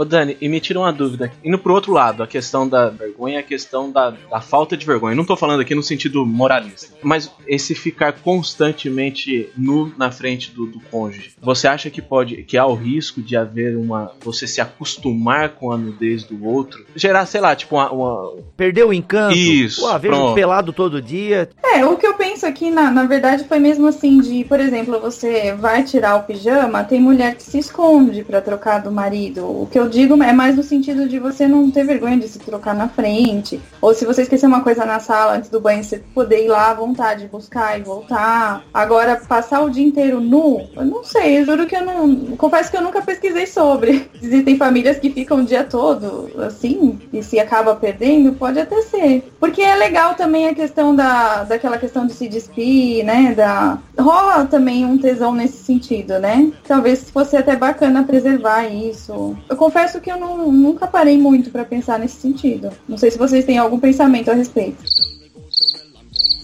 [0.00, 1.30] Ô Dani, e me tira uma dúvida.
[1.44, 5.14] Indo pro outro lado, a questão da vergonha a questão da, da falta de vergonha.
[5.14, 10.64] não tô falando aqui no sentido moralista, mas esse ficar constantemente nu na frente do,
[10.64, 11.32] do cônjuge.
[11.42, 14.12] Você acha que pode, que há o risco de haver uma.
[14.24, 16.86] você se acostumar com a nudez do outro?
[16.96, 17.92] Gerar, sei lá, tipo uma.
[17.92, 18.36] uma...
[18.56, 19.36] Perder o encanto?
[19.36, 19.82] Isso.
[19.82, 21.50] Pô, vejo pelado todo dia.
[21.62, 24.98] É, o que eu penso aqui, na, na verdade, foi mesmo assim de, por exemplo,
[24.98, 29.44] você vai tirar o pijama, tem mulher que se esconde para trocar do marido.
[29.44, 32.38] O que eu digo é mais no sentido de você não ter vergonha de se
[32.38, 33.60] trocar na frente.
[33.80, 36.70] Ou se você esquecer uma coisa na sala antes do banho, você poder ir lá
[36.70, 38.64] à vontade, buscar e voltar.
[38.72, 42.36] Agora, passar o dia inteiro nu, eu não sei, eu juro que eu não.
[42.36, 44.08] Confesso que eu nunca pesquisei sobre.
[44.22, 49.30] Existem famílias que ficam o dia todo assim, e se acaba perdendo, pode até ser.
[49.40, 53.34] Porque é legal também a questão da, daquela questão de se despir, né?
[53.34, 56.50] Da, rola também um tesão nesse sentido, né?
[56.66, 59.36] Talvez fosse até bacana preservar isso.
[59.48, 62.72] Eu confesso que eu não, nunca parei muito para pensar nesse sentido.
[62.88, 64.82] Não sei se vocês têm algum pensamento a respeito.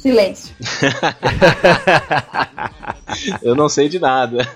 [0.07, 0.55] Silêncio.
[3.43, 4.47] eu não sei de nada.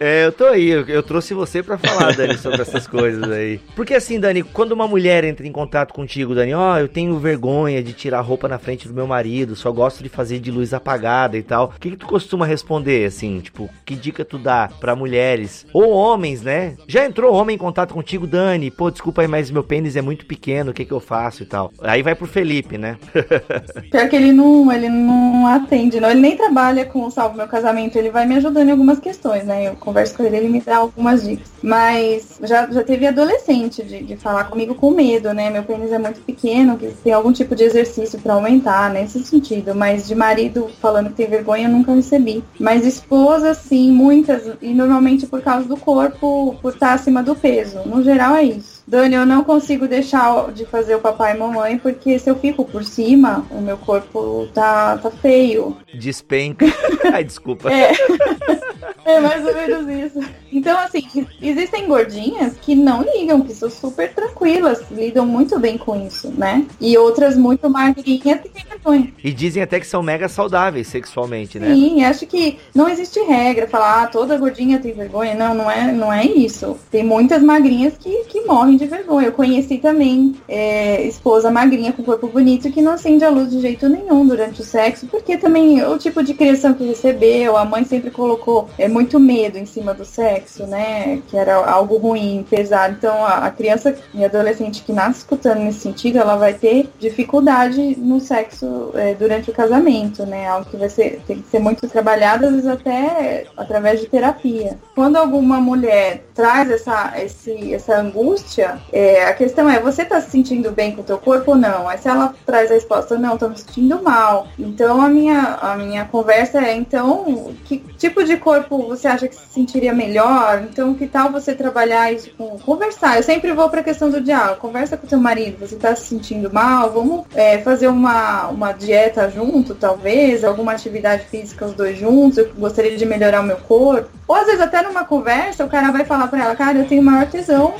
[0.00, 3.60] É, eu tô aí, eu, trouxe você para falar, Dani, sobre essas coisas aí.
[3.76, 7.18] Porque assim, Dani, quando uma mulher entra em contato contigo, Dani, ó, oh, eu tenho
[7.18, 10.50] vergonha de tirar a roupa na frente do meu marido, só gosto de fazer de
[10.50, 11.72] luz apagada e tal.
[11.76, 15.66] O que, que tu costuma responder, assim, tipo, que dica tu dá para mulheres?
[15.72, 16.76] Ou homens, né?
[16.86, 18.70] Já entrou homem em contato contigo, Dani?
[18.70, 21.46] Pô, desculpa aí, mas meu pênis é muito pequeno, o que que eu faço e
[21.46, 21.72] tal?
[21.80, 22.96] Aí vai pro Felipe, né?
[23.90, 26.10] Pior que ele não, ele não atende, não.
[26.10, 29.44] Ele nem trabalha com o Salvo Meu Casamento, ele vai me ajudando em algumas questões,
[29.44, 29.68] né?
[29.68, 31.48] Eu converso com ele, ele me dá algumas dicas.
[31.62, 35.50] Mas já, já teve adolescente de, de falar comigo com medo, né?
[35.50, 39.74] Meu pênis é muito pequeno, que tem algum tipo de exercício para aumentar, nesse sentido.
[39.74, 42.42] Mas de marido falando que tem vergonha, eu nunca recebi.
[42.58, 44.56] Mas esposa, sim, muitas.
[44.60, 47.80] E normalmente por causa do corpo, por estar acima do peso.
[47.86, 48.77] No geral é isso.
[48.88, 52.64] Dani, eu não consigo deixar de fazer o papai e mamãe, porque se eu fico
[52.64, 55.76] por cima, o meu corpo tá, tá feio.
[55.92, 56.64] Despenca.
[57.12, 57.70] Ai, desculpa.
[57.70, 57.92] É.
[59.04, 60.28] é mais ou menos isso.
[60.52, 66.06] Então, assim, existem gordinhas que não ligam, que são super tranquilas, lidam muito bem com
[66.06, 66.66] isso, né?
[66.80, 69.12] E outras muito magrinhas que têm vergonha.
[69.22, 71.74] E dizem até que são mega saudáveis sexualmente, né?
[71.74, 75.34] Sim, acho que não existe regra, falar, ah, toda gordinha tem vergonha.
[75.34, 76.78] Não, não é, não é isso.
[76.90, 79.28] Tem muitas magrinhas que, que morrem de vergonha.
[79.28, 83.60] Eu conheci também é, esposa magrinha com corpo bonito que não acende a luz de
[83.60, 87.84] jeito nenhum durante o sexo, porque também o tipo de criação que recebeu, a mãe
[87.84, 91.22] sempre colocou é, muito medo em cima do sexo, né?
[91.28, 92.94] Que era algo ruim, pesado.
[92.98, 98.20] Então a, criança e adolescente que nasce escutando nesse sentido, ela vai ter dificuldade no
[98.20, 100.48] sexo é, durante o casamento, né?
[100.48, 104.78] Algo que vai ser, tem que ser muito trabalhado, às vezes até através de terapia.
[104.94, 110.30] Quando alguma mulher traz essa, esse, essa angústia, é, a questão é, você tá se
[110.30, 111.88] sentindo bem com o teu corpo ou não?
[111.88, 114.46] Aí se ela traz a resposta, não, tô me sentindo mal.
[114.58, 119.34] Então a minha, a minha conversa é, então, que tipo de corpo você acha que
[119.34, 120.66] se sentiria melhor?
[120.70, 123.16] Então que tal você trabalhar isso com conversar?
[123.16, 124.60] Eu sempre vou pra questão do diálogo.
[124.60, 126.92] Conversa com teu marido, você tá se sentindo mal?
[126.92, 132.52] Vamos é, fazer uma, uma dieta junto, talvez, alguma atividade física os dois juntos, eu
[132.54, 134.10] gostaria de melhorar o meu corpo.
[134.26, 137.02] Ou às vezes até numa conversa o cara vai falar pra ela, cara, eu tenho
[137.02, 137.74] maior tesão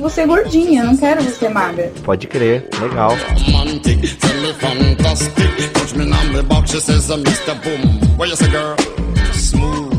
[0.00, 1.92] você gordinha, não quero você magra.
[2.04, 3.16] Pode crer, legal.
[9.32, 9.93] Smooth.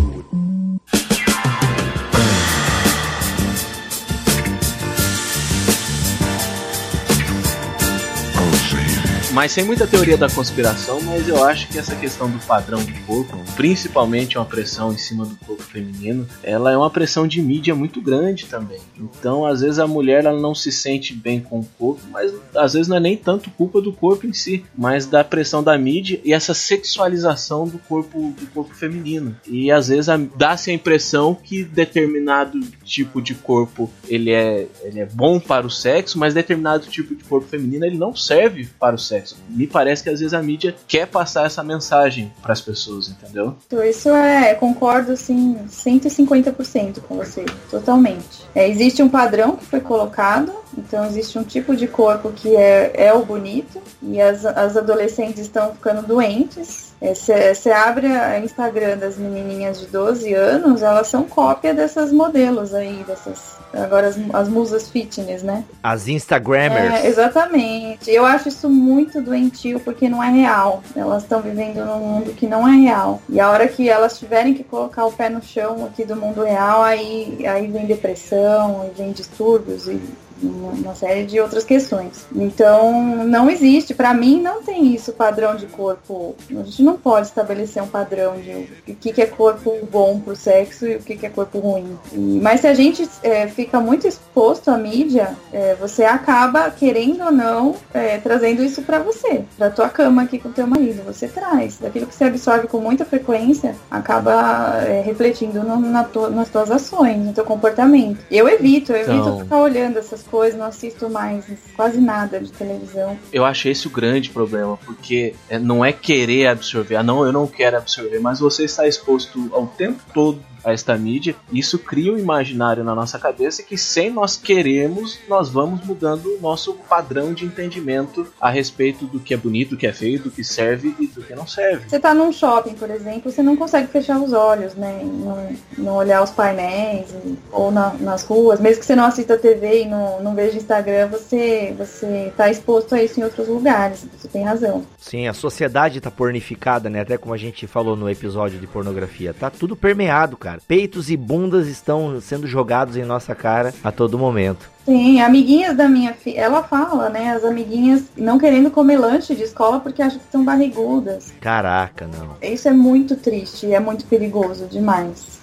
[9.35, 12.93] Mas sem muita teoria da conspiração, mas eu acho que essa questão do padrão do
[13.05, 17.75] corpo, principalmente uma pressão em cima do corpo feminino, ela é uma pressão de mídia
[17.75, 18.79] muito grande também.
[18.97, 22.71] Então, às vezes a mulher ela não se sente bem com o corpo, mas às
[22.71, 26.17] vezes não é nem tanto culpa do corpo em si, mas da pressão da mídia
[26.23, 29.35] e essa sexualização do corpo do corpo feminino.
[29.45, 30.07] E às vezes
[30.37, 35.69] dá-se a impressão que determinado tipo de corpo ele é, ele é bom para o
[35.69, 39.24] sexo, mas determinado tipo de corpo feminino ele não serve para o sexo.
[39.49, 43.55] Me parece que às vezes a mídia quer passar essa mensagem para as pessoas, entendeu?
[43.67, 48.45] Então, isso é, concordo assim, 150% com você, totalmente.
[48.53, 52.91] É, existe um padrão que foi colocado, então existe um tipo de corpo que é,
[52.93, 56.93] é o bonito, e as, as adolescentes estão ficando doentes.
[57.13, 62.73] Você é, abre a Instagram das menininhas de 12 anos, elas são cópia dessas modelos
[62.73, 65.63] aí, dessas agora as, as musas fitness, né?
[65.83, 67.03] As Instagrammers.
[67.03, 68.09] É, exatamente.
[68.09, 70.81] Eu acho isso muito doentio porque não é real.
[70.95, 73.21] Elas estão vivendo num mundo que não é real.
[73.27, 76.43] E a hora que elas tiverem que colocar o pé no chão aqui do mundo
[76.43, 79.99] real, aí, aí vem depressão, aí vem distúrbios e
[80.41, 82.25] uma série de outras questões.
[82.35, 86.35] Então, não existe, para mim, não tem isso, padrão de corpo.
[86.49, 90.85] A gente não pode estabelecer um padrão de o que, é corpo bom pro sexo
[90.85, 91.97] e o que, é corpo ruim.
[92.41, 97.31] mas se a gente é, fica muito exposto à mídia, é, você acaba, querendo ou
[97.31, 101.03] não, é, trazendo isso para você, pra tua cama aqui com teu marido.
[101.05, 101.77] Você traz.
[101.77, 106.69] Daquilo que você absorve com muita frequência, acaba é, refletindo no, na tua, nas tuas
[106.71, 108.19] ações, no teu comportamento.
[108.29, 109.39] Eu evito, eu evito então...
[109.39, 111.45] ficar olhando essas coisas, não assisto mais
[111.75, 113.17] quase nada de televisão.
[113.31, 117.31] Eu acho esse o grande problema, porque é, não é querer absorver, ah não, eu
[117.31, 122.11] não quero absorver, mas você está exposto ao tempo todo a esta mídia, isso cria
[122.11, 127.33] um imaginário na nossa cabeça que sem nós queremos, nós vamos mudando o nosso padrão
[127.33, 130.95] de entendimento a respeito do que é bonito, do que é feio, do que serve
[130.99, 131.87] e do que não serve.
[131.87, 135.01] Você tá num shopping, por exemplo, você não consegue fechar os olhos, né?
[135.03, 137.13] Não, não olhar os painéis
[137.51, 141.07] ou na, nas ruas, mesmo que você não assista TV e não, não veja Instagram,
[141.09, 144.83] você, você tá exposto a isso em outros lugares, você tem razão.
[144.97, 147.01] Sim, a sociedade tá pornificada, né?
[147.01, 149.33] Até como a gente falou no episódio de pornografia.
[149.33, 150.61] Tá tudo permeado, cara cara.
[150.67, 154.69] Peitos e bundas estão sendo jogados em nossa cara a todo momento.
[154.85, 157.31] Sim, amiguinhas da minha filha, ela fala, né?
[157.31, 161.33] As amiguinhas não querendo comer lanche de escola porque acham que são barrigudas.
[161.41, 162.35] Caraca, não.
[162.41, 165.39] Isso é muito triste e é muito perigoso demais.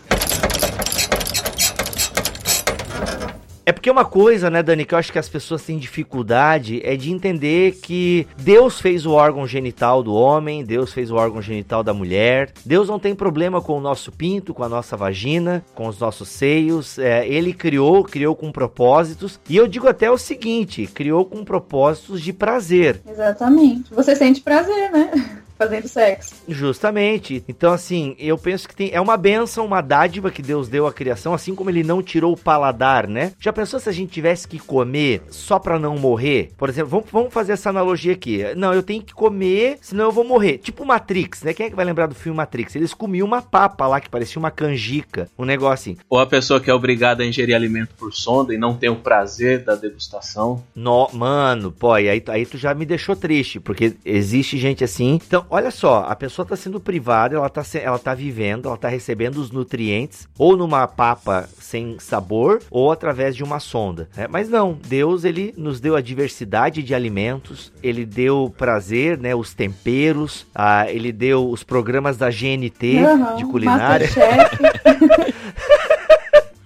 [3.72, 6.94] É porque uma coisa, né, Dani, que eu acho que as pessoas têm dificuldade é
[6.94, 11.82] de entender que Deus fez o órgão genital do homem, Deus fez o órgão genital
[11.82, 12.50] da mulher.
[12.66, 16.28] Deus não tem problema com o nosso pinto, com a nossa vagina, com os nossos
[16.28, 16.98] seios.
[16.98, 19.40] É, ele criou, criou com propósitos.
[19.48, 23.00] E eu digo até o seguinte: criou com propósitos de prazer.
[23.08, 23.94] Exatamente.
[23.94, 25.41] Você sente prazer, né?
[25.62, 26.34] Fazendo sexo.
[26.48, 27.44] Justamente.
[27.48, 30.92] Então, assim, eu penso que tem, é uma benção, uma dádiva que Deus deu à
[30.92, 33.32] criação, assim como ele não tirou o paladar, né?
[33.38, 36.52] Já pensou se a gente tivesse que comer só pra não morrer?
[36.56, 38.42] Por exemplo, vamos, vamos fazer essa analogia aqui.
[38.56, 40.58] Não, eu tenho que comer, senão eu vou morrer.
[40.58, 41.54] Tipo Matrix, né?
[41.54, 42.74] Quem é que vai lembrar do filme Matrix?
[42.74, 45.96] Eles comiam uma papa lá que parecia uma canjica, um negócio assim.
[46.08, 48.96] Ou a pessoa que é obrigada a ingerir alimento por sonda e não tem o
[48.96, 50.62] prazer da degustação.
[50.74, 55.20] No, mano, pô, e aí, aí tu já me deixou triste, porque existe gente assim.
[55.26, 58.88] Então, olha só, a pessoa está sendo privada, ela está ela tá vivendo, ela está
[58.88, 64.08] recebendo os nutrientes ou numa papa sem sabor ou através de uma sonda.
[64.16, 64.26] Né?
[64.30, 69.52] Mas não, Deus ele nos deu a diversidade de alimentos, ele deu prazer, né, os
[69.52, 74.08] temperos, ah, ele deu os programas da GNT uhum, de culinária.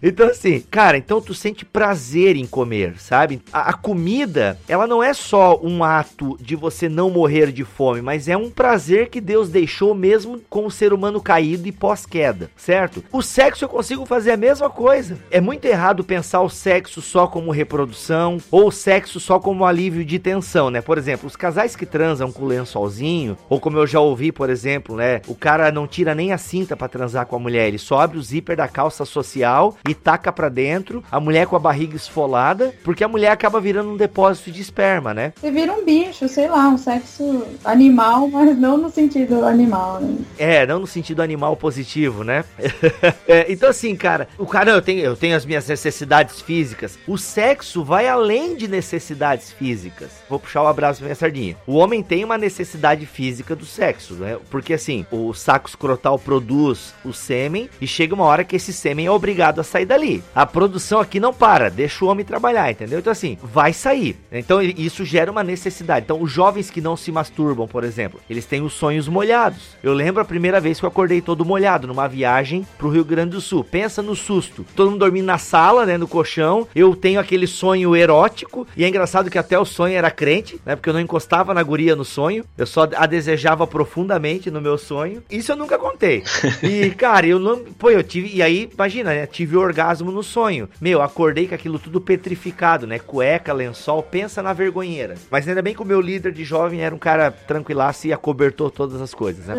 [0.02, 3.40] Então, assim, cara, então tu sente prazer em comer, sabe?
[3.52, 8.02] A, a, comida, ela não é só um ato de você não morrer de fome,
[8.02, 12.50] mas é um prazer que Deus deixou mesmo com o ser humano caído e pós-queda,
[12.56, 13.02] certo?
[13.10, 15.18] O sexo eu consigo fazer a mesma coisa.
[15.30, 20.04] É muito errado pensar o sexo só como reprodução ou o sexo só como alívio
[20.04, 20.80] de tensão, né?
[20.80, 24.96] Por exemplo, os casais que transam com lençolzinho, ou como eu já ouvi, por exemplo,
[24.96, 25.22] né?
[25.26, 28.18] O cara não tira nem a cinta para transar com a mulher, ele só abre
[28.18, 32.74] o zíper da calça social e taca pra dentro, a mulher com a barriga esfolada,
[32.84, 35.32] porque a mulher acaba virando um depósito de esperma, né?
[35.36, 40.16] Você vira um bicho, sei lá, um sexo animal, mas não no sentido animal, né?
[40.38, 42.44] É, não no sentido animal positivo, né?
[43.26, 46.98] é, então assim, cara, o cara, eu tenho, eu tenho as minhas necessidades físicas.
[47.06, 50.10] O sexo vai além de necessidades físicas.
[50.28, 51.56] Vou puxar o abraço pra minha sardinha.
[51.66, 54.38] O homem tem uma necessidade física do sexo, né?
[54.50, 59.06] Porque assim, o saco escrotal produz o sêmen e chega uma hora que esse sêmen
[59.06, 60.22] é obrigado a sair dali.
[60.34, 62.98] A produção aqui não para, deixa o homem trabalhar, entendeu?
[62.98, 64.16] Então assim, vai sair.
[64.30, 66.04] Então isso gera uma necessidade.
[66.04, 69.76] Então os jovens que não se masturbam, por exemplo, eles têm os sonhos molhados.
[69.82, 73.32] Eu lembro a primeira vez que eu acordei todo molhado numa viagem pro Rio Grande
[73.32, 73.64] do Sul.
[73.64, 74.64] Pensa no susto.
[74.74, 76.66] Todo mundo dormindo na sala, né, no colchão.
[76.74, 80.76] Eu tenho aquele sonho erótico e é engraçado que até o sonho era crente, né?
[80.76, 82.44] Porque eu não encostava na guria no sonho.
[82.56, 85.22] Eu só a desejava profundamente no meu sonho.
[85.30, 86.22] Isso eu nunca contei.
[86.62, 89.26] E, cara, eu não, pô, eu tive e aí, imagina, né?
[89.26, 90.68] Tive orgasmo no sonho.
[90.80, 92.98] Meu, acordei com aquilo tudo petrificado, né?
[92.98, 95.14] Cueca, lençol, pensa na vergonheira.
[95.30, 98.70] Mas ainda bem que o meu líder de jovem era um cara tranquilaço e acobertou
[98.70, 99.56] todas as coisas, né?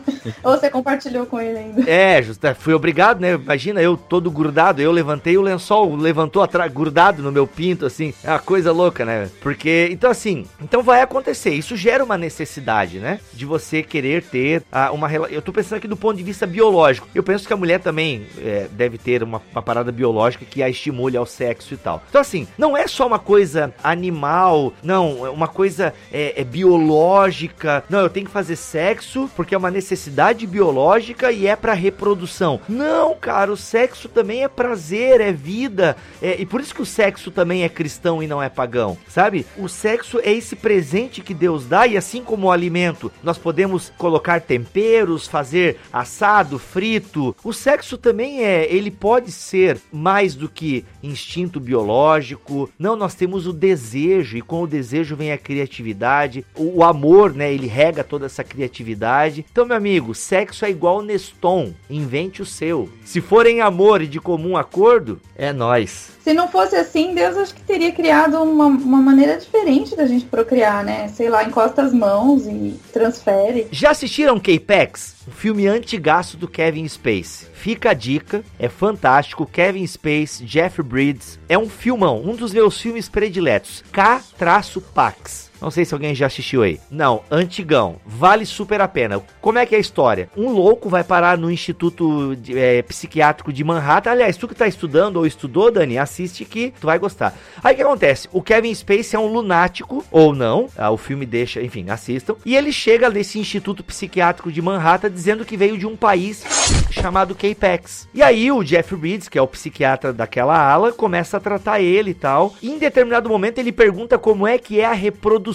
[0.42, 1.90] Ou você compartilhou com ele ainda.
[1.90, 3.34] É, justo, é, fui obrigado, né?
[3.34, 8.12] Imagina eu todo grudado, eu levantei o lençol, levantou atrás, grudado no meu pinto, assim.
[8.22, 9.30] É uma coisa louca, né?
[9.40, 11.50] Porque, então assim, então vai acontecer.
[11.50, 13.20] Isso gera uma necessidade, né?
[13.32, 15.34] De você querer ter ah, uma relação.
[15.34, 17.08] Eu tô pensando aqui do ponto de vista biológico.
[17.14, 20.68] Eu penso que a mulher também é, deve ter uma, uma parada biológica que a
[20.68, 22.02] estimule ao sexo e tal.
[22.08, 27.84] Então assim, não é só uma coisa animal, não, é uma coisa é, é biológica.
[27.88, 32.60] Não, eu tenho que fazer sexo porque é uma necessidade biológica e é para reprodução.
[32.68, 35.96] Não, cara, o sexo também é prazer, é vida.
[36.22, 39.46] É, e por isso que o sexo também é cristão e não é pagão, sabe?
[39.56, 43.92] O sexo é esse presente que Deus dá e assim como o alimento, nós podemos
[43.96, 47.34] colocar temperos, fazer assado, frito.
[47.42, 52.70] O sexo também é, ele pode ser mais do que instinto biológico.
[52.78, 56.44] Não, nós temos o desejo e com o desejo vem a criatividade.
[56.54, 59.44] O, o amor, né, ele rega toda essa criatividade.
[59.50, 62.88] Então, meu amigo, sexo é igual Neston, invente o seu.
[63.04, 66.19] Se for em amor e de comum acordo, é nós.
[66.22, 70.26] Se não fosse assim, Deus acho que teria criado uma, uma maneira diferente da gente
[70.26, 71.08] procriar, né?
[71.08, 73.68] Sei lá, encosta as mãos e transfere.
[73.70, 75.16] Já assistiram K-Pax?
[75.26, 77.46] Um filme antigaço do Kevin Space.
[77.52, 79.46] Fica a dica, é fantástico.
[79.46, 81.38] Kevin Space, Jeff Bridges.
[81.48, 83.82] É um filmão, um dos meus filmes prediletos.
[83.92, 85.49] K-Pax.
[85.60, 86.80] Não sei se alguém já assistiu aí.
[86.90, 87.96] Não, antigão.
[88.06, 89.20] Vale super a pena.
[89.40, 90.28] Como é que é a história?
[90.36, 94.10] Um louco vai parar no Instituto de, é, Psiquiátrico de Manhattan.
[94.10, 97.36] Aliás, tu que tá estudando ou estudou, Dani, assiste que tu vai gostar.
[97.62, 98.28] Aí o que acontece?
[98.32, 100.68] O Kevin Spacey é um lunático, ou não.
[100.76, 102.36] Ah, o filme deixa, enfim, assistam.
[102.44, 106.42] E ele chega nesse Instituto Psiquiátrico de Manhattan dizendo que veio de um país
[106.90, 108.08] chamado K-Pax.
[108.14, 112.10] E aí o Jeff Bridges, que é o psiquiatra daquela ala, começa a tratar ele
[112.10, 112.54] e tal.
[112.62, 115.49] E em determinado momento ele pergunta como é que é a reprodução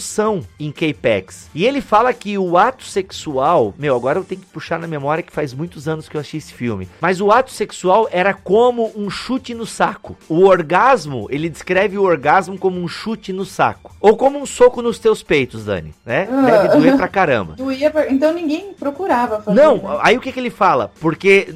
[0.60, 1.50] em K-Pax.
[1.54, 5.24] E ele fala que o ato sexual, meu, agora eu tenho que puxar na memória
[5.24, 6.88] que faz muitos anos que eu achei esse filme.
[7.02, 10.16] Mas o ato sexual era como um chute no saco.
[10.28, 13.96] O orgasmo, ele descreve o orgasmo como um chute no saco.
[14.00, 16.28] Ou como um soco nos teus peitos, Dani, né?
[16.46, 17.54] Deve doer pra caramba.
[17.56, 19.60] Doía, pra- então ninguém procurava fazer.
[19.60, 20.00] Não, né?
[20.02, 20.92] aí o que, que ele fala?
[21.00, 21.56] Porque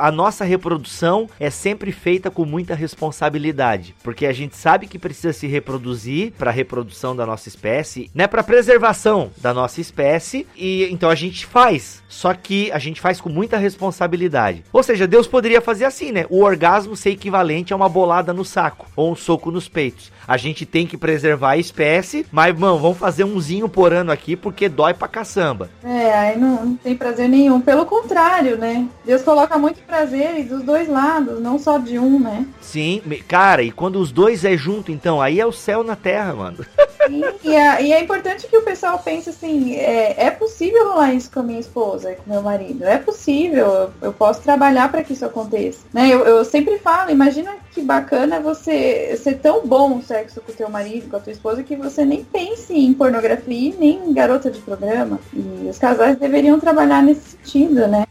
[0.00, 3.94] a nossa reprodução é sempre feita com muita responsabilidade.
[4.02, 7.79] Porque a gente sabe que precisa se reproduzir para reprodução da nossa espécie,
[8.14, 8.26] né?
[8.26, 10.46] Para preservação da nossa espécie.
[10.56, 12.02] E então a gente faz.
[12.08, 14.64] Só que a gente faz com muita responsabilidade.
[14.72, 16.26] Ou seja, Deus poderia fazer assim, né?
[16.28, 20.12] O orgasmo ser equivalente a uma bolada no saco ou um soco nos peitos.
[20.30, 24.36] A gente tem que preservar a espécie, mas, mano, vamos fazer umzinho por ano aqui
[24.36, 25.68] porque dói pra caçamba.
[25.82, 27.60] É, aí não, não tem prazer nenhum.
[27.60, 28.86] Pelo contrário, né?
[29.04, 32.46] Deus coloca muito prazer dos dois lados, não só de um, né?
[32.60, 36.32] Sim, cara, e quando os dois é junto, então, aí é o céu na terra,
[36.32, 36.64] mano.
[37.08, 41.12] Sim, e, é, e é importante que o pessoal pense assim, é, é possível rolar
[41.12, 42.84] isso com a minha esposa, com meu marido.
[42.84, 45.80] É possível, eu, eu posso trabalhar para que isso aconteça.
[45.92, 46.08] Né?
[46.08, 50.54] Eu, eu sempre falo, imagina que bacana você ser tão bom o sexo com o
[50.54, 54.50] teu marido, com a tua esposa, que você nem pense em pornografia nem em garota
[54.50, 55.18] de programa.
[55.32, 58.04] E os casais deveriam trabalhar nesse sentido, né?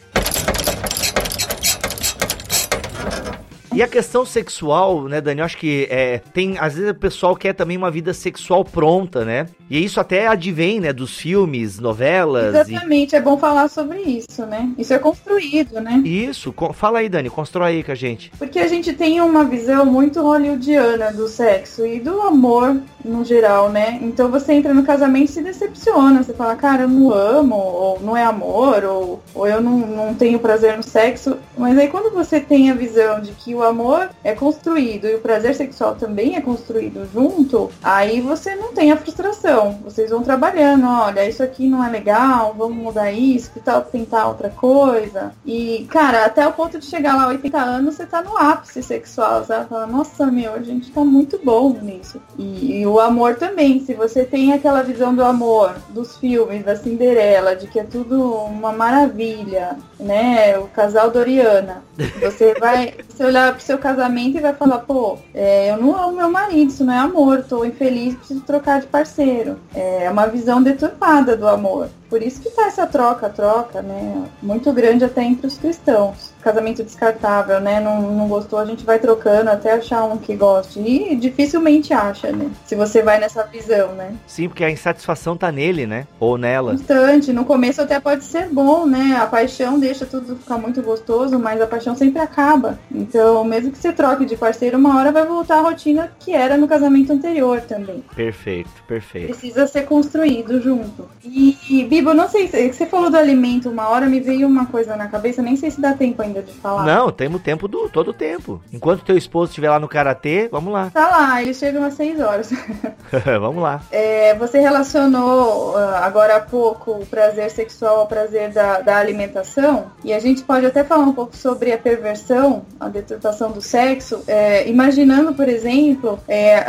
[3.74, 5.40] E a questão sexual, né, Dani?
[5.42, 6.58] Eu acho que é, tem.
[6.58, 9.46] Às vezes o pessoal quer também uma vida sexual pronta, né?
[9.70, 12.56] E isso até advém, né, dos filmes, novelas.
[12.56, 14.72] Exatamente, é bom falar sobre isso, né?
[14.78, 16.02] Isso é construído, né?
[16.04, 16.26] E...
[16.26, 18.32] Isso, fala aí, Dani, constrói aí com a gente.
[18.40, 23.70] Porque a gente tem uma visão muito hollywoodiana do sexo e do amor no geral,
[23.70, 24.00] né?
[24.02, 26.24] Então você entra no casamento e se decepciona.
[26.24, 30.14] Você fala, cara, eu não amo, ou não é amor, ou, ou eu não, não
[30.16, 31.38] tenho prazer no sexo.
[31.58, 35.20] Mas aí quando você tem a visão de que o amor é construído e o
[35.20, 39.80] prazer sexual também é construído junto, aí você não tem a frustração.
[39.84, 44.28] Vocês vão trabalhando, olha, isso aqui não é legal, vamos mudar isso, que tal tentar
[44.28, 45.34] outra coisa.
[45.46, 49.44] E, cara, até o ponto de chegar lá 80 anos, você tá no ápice sexual,
[49.44, 49.68] sabe?
[49.70, 52.22] Fala, nossa, meu, a gente tá muito bom nisso.
[52.38, 56.76] E, e o amor também, se você tem aquela visão do amor, dos filmes, da
[56.76, 60.58] Cinderela, de que é tudo uma maravilha, né?
[60.58, 61.84] O casal Doriana.
[62.22, 66.18] Você vai você olhar pro seu casamento e vai falar, pô, é, eu não amo
[66.18, 69.60] meu marido, isso não é amor, tô infeliz, preciso trocar de parceiro.
[69.74, 71.90] É uma visão deturpada do amor.
[72.10, 74.26] Por isso que tá essa troca-troca, né?
[74.42, 77.80] Muito grande até entre os cristãos casamento descartável, né?
[77.80, 80.80] Não, não gostou, a gente vai trocando até achar um que goste.
[80.80, 82.50] E dificilmente acha, né?
[82.66, 84.16] Se você vai nessa visão, né?
[84.26, 86.08] Sim, porque a insatisfação tá nele, né?
[86.20, 86.72] Ou nela.
[86.72, 87.34] Constante.
[87.34, 89.18] No começo até pode ser bom, né?
[89.22, 92.80] A paixão deixa tudo ficar muito gostoso, mas a paixão sempre acaba.
[92.92, 96.58] Então, mesmo que você troque de parceiro, uma hora vai voltar a rotina que era
[96.58, 98.04] no casamento anterior também.
[98.16, 99.28] Perfeito, perfeito.
[99.28, 101.10] Precisa ser construído junto.
[101.24, 104.96] E, e Bibo, não sei, você falou do alimento uma hora, me veio uma coisa
[104.96, 106.86] na cabeça, nem sei se dá tempo ainda de falar.
[106.86, 108.62] Não, temos tempo do todo o tempo.
[108.72, 110.90] Enquanto teu esposo estiver lá no karatê, vamos lá.
[110.92, 112.52] Tá lá, eles chegam às 6 horas.
[113.42, 113.82] vamos lá.
[113.92, 119.88] É, você relacionou uh, agora há pouco o prazer sexual ao prazer da, da alimentação,
[120.02, 124.24] e a gente pode até falar um pouco sobre a perversão, a deturpação do sexo,
[124.26, 126.60] é, imaginando, por exemplo, é,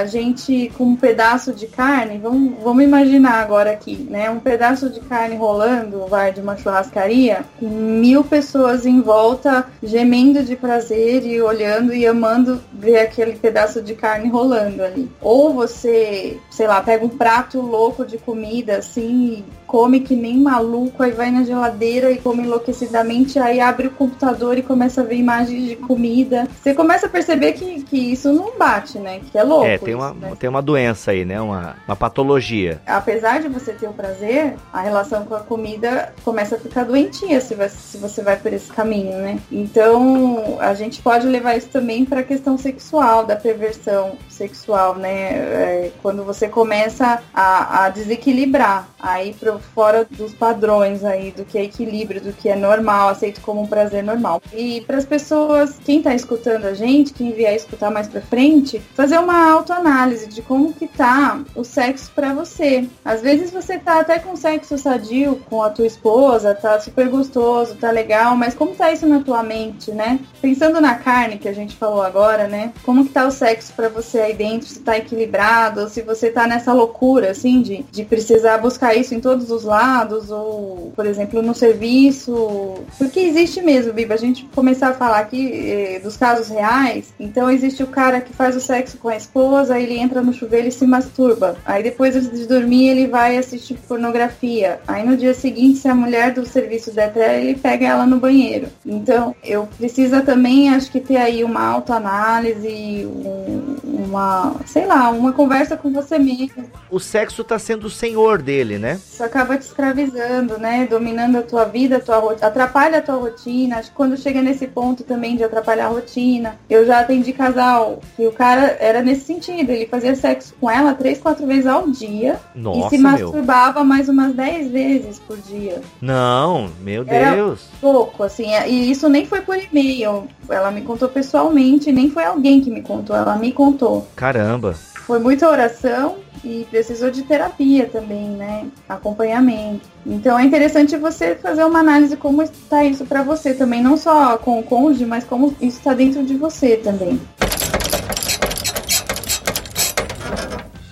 [0.00, 4.28] a gente com um pedaço de carne, vamos, vamos imaginar agora aqui, né?
[4.30, 10.42] Um pedaço de carne rolando, vai, de uma churrascaria, com mil pessoas em volta, gemendo
[10.42, 15.10] de prazer e olhando e amando ver aquele pedaço de carne rolando ali.
[15.20, 21.00] Ou você, sei lá, pega um prato louco de comida assim come que nem maluco,
[21.00, 25.14] aí vai na geladeira e come enlouquecidamente, aí abre o computador e começa a ver
[25.14, 26.48] imagens de comida.
[26.60, 29.20] Você começa a perceber que, que isso não bate, né?
[29.30, 29.66] Que é louco.
[29.66, 30.32] É, tem, isso, uma, né?
[30.36, 31.40] tem uma doença aí, né?
[31.40, 32.82] Uma, uma patologia.
[32.84, 37.40] Apesar de você ter o prazer, a relação com a comida começa a ficar doentia
[37.40, 39.38] se, vai, se você vai por esse caminho, né?
[39.52, 45.30] Então, a gente pode levar isso também para a questão sexual, da perversão sexual, né?
[45.30, 51.58] É, quando você começa a, a desequilibrar, aí pro, fora dos padrões aí, do que
[51.58, 54.42] é equilíbrio, do que é normal, aceito como um prazer normal.
[54.52, 58.80] E para as pessoas, quem tá escutando a gente, quem vier escutar mais pra frente,
[58.94, 62.86] fazer uma autoanálise de como que tá o sexo para você.
[63.04, 67.76] Às vezes você tá até com sexo sadio com a tua esposa, tá super gostoso,
[67.76, 70.20] tá legal, mas como tá isso na tua mente, né?
[70.40, 72.72] Pensando na carne que a gente falou agora, né?
[72.84, 76.30] Como que tá o sexo para você aí dentro, se tá equilibrado, ou se você
[76.30, 81.06] tá nessa loucura, assim, de, de precisar buscar isso em todos os lados, ou, por
[81.06, 82.74] exemplo, no serviço.
[82.98, 87.12] Porque existe mesmo, Biba, a gente começar a falar aqui eh, dos casos reais.
[87.18, 90.68] Então, existe o cara que faz o sexo com a esposa, ele entra no chuveiro
[90.68, 91.56] e se masturba.
[91.64, 94.80] Aí, depois de dormir, ele vai assistir pornografia.
[94.86, 98.18] Aí, no dia seguinte, se a mulher do serviço der pra ele pega ela no
[98.18, 98.68] banheiro.
[98.84, 105.32] Então, eu precisa também, acho que ter aí uma autoanálise, um, uma, sei lá, uma
[105.32, 106.64] conversa com você mesmo.
[106.90, 108.98] O sexo tá sendo o senhor dele, né?
[109.12, 110.86] Isso acaba te escravizando, né?
[110.88, 113.78] Dominando a tua vida, a tua rotina, atrapalha a tua rotina.
[113.78, 116.56] Acho que quando chega nesse ponto também de atrapalhar a rotina.
[116.68, 119.70] Eu já atendi casal que o cara era nesse sentido.
[119.70, 122.38] Ele fazia sexo com ela três, quatro vezes ao dia.
[122.54, 125.80] Nossa, e se masturbava mais umas dez vezes por dia.
[126.00, 127.66] Não, meu Era- Deus.
[127.80, 128.50] Pouco, assim.
[128.66, 130.28] E isso nem foi por e-mail.
[130.48, 133.16] Ela me contou pessoalmente, nem foi alguém que me contou.
[133.16, 134.06] Ela me contou.
[134.16, 134.74] Caramba.
[135.10, 138.68] Foi muita oração e precisou de terapia também, né?
[138.88, 139.80] Acompanhamento.
[140.06, 144.38] Então é interessante você fazer uma análise como está isso para você também, não só
[144.38, 147.20] com o cônjuge, mas como isso está dentro de você também.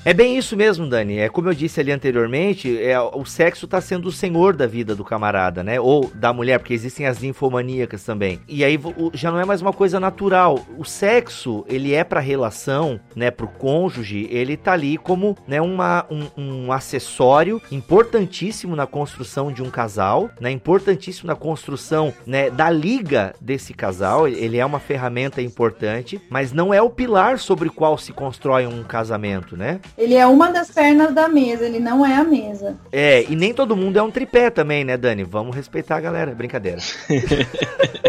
[0.09, 1.19] É bem isso mesmo, Dani.
[1.19, 4.95] É como eu disse ali anteriormente, é, o sexo tá sendo o senhor da vida
[4.95, 5.79] do camarada, né?
[5.79, 8.41] Ou da mulher, porque existem as ninfomaníacas também.
[8.49, 10.65] E aí o- já não é mais uma coisa natural.
[10.79, 16.07] O sexo, ele é pra relação, né, pro cônjuge, ele tá ali como, né, uma,
[16.11, 20.51] um, um acessório importantíssimo na construção de um casal, né?
[20.51, 24.27] Importantíssimo na construção, né, da liga desse casal.
[24.27, 28.67] Ele é uma ferramenta importante, mas não é o pilar sobre o qual se constrói
[28.67, 29.81] um casamento, né?
[29.99, 32.77] Ele é uma das pernas da mesa, ele não é a mesa.
[32.93, 35.25] É, e nem todo mundo é um tripé também, né, Dani?
[35.25, 36.79] Vamos respeitar a galera, brincadeira.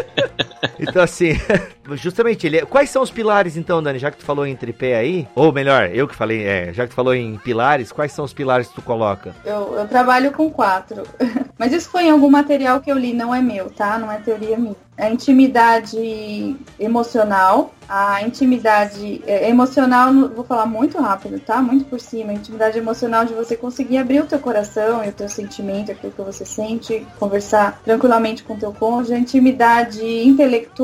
[0.89, 1.33] então, assim,
[1.95, 3.99] justamente, ele é- quais são os pilares, então, Dani?
[3.99, 6.89] Já que tu falou em tripé aí, ou melhor, eu que falei, é, já que
[6.89, 9.33] tu falou em pilares, quais são os pilares que tu coloca?
[9.45, 11.03] Eu, eu trabalho com quatro.
[11.57, 13.97] Mas isso foi em algum material que eu li, não é meu, tá?
[13.97, 14.75] Não é teoria minha.
[14.97, 21.61] A intimidade emocional, a intimidade é, emocional, vou falar muito rápido, tá?
[21.61, 22.31] Muito por cima.
[22.31, 26.11] A intimidade emocional de você conseguir abrir o teu coração e o teu sentimento, aquilo
[26.11, 29.13] que você sente, conversar tranquilamente com o teu cônjuge.
[29.13, 30.78] A intimidade intelectual,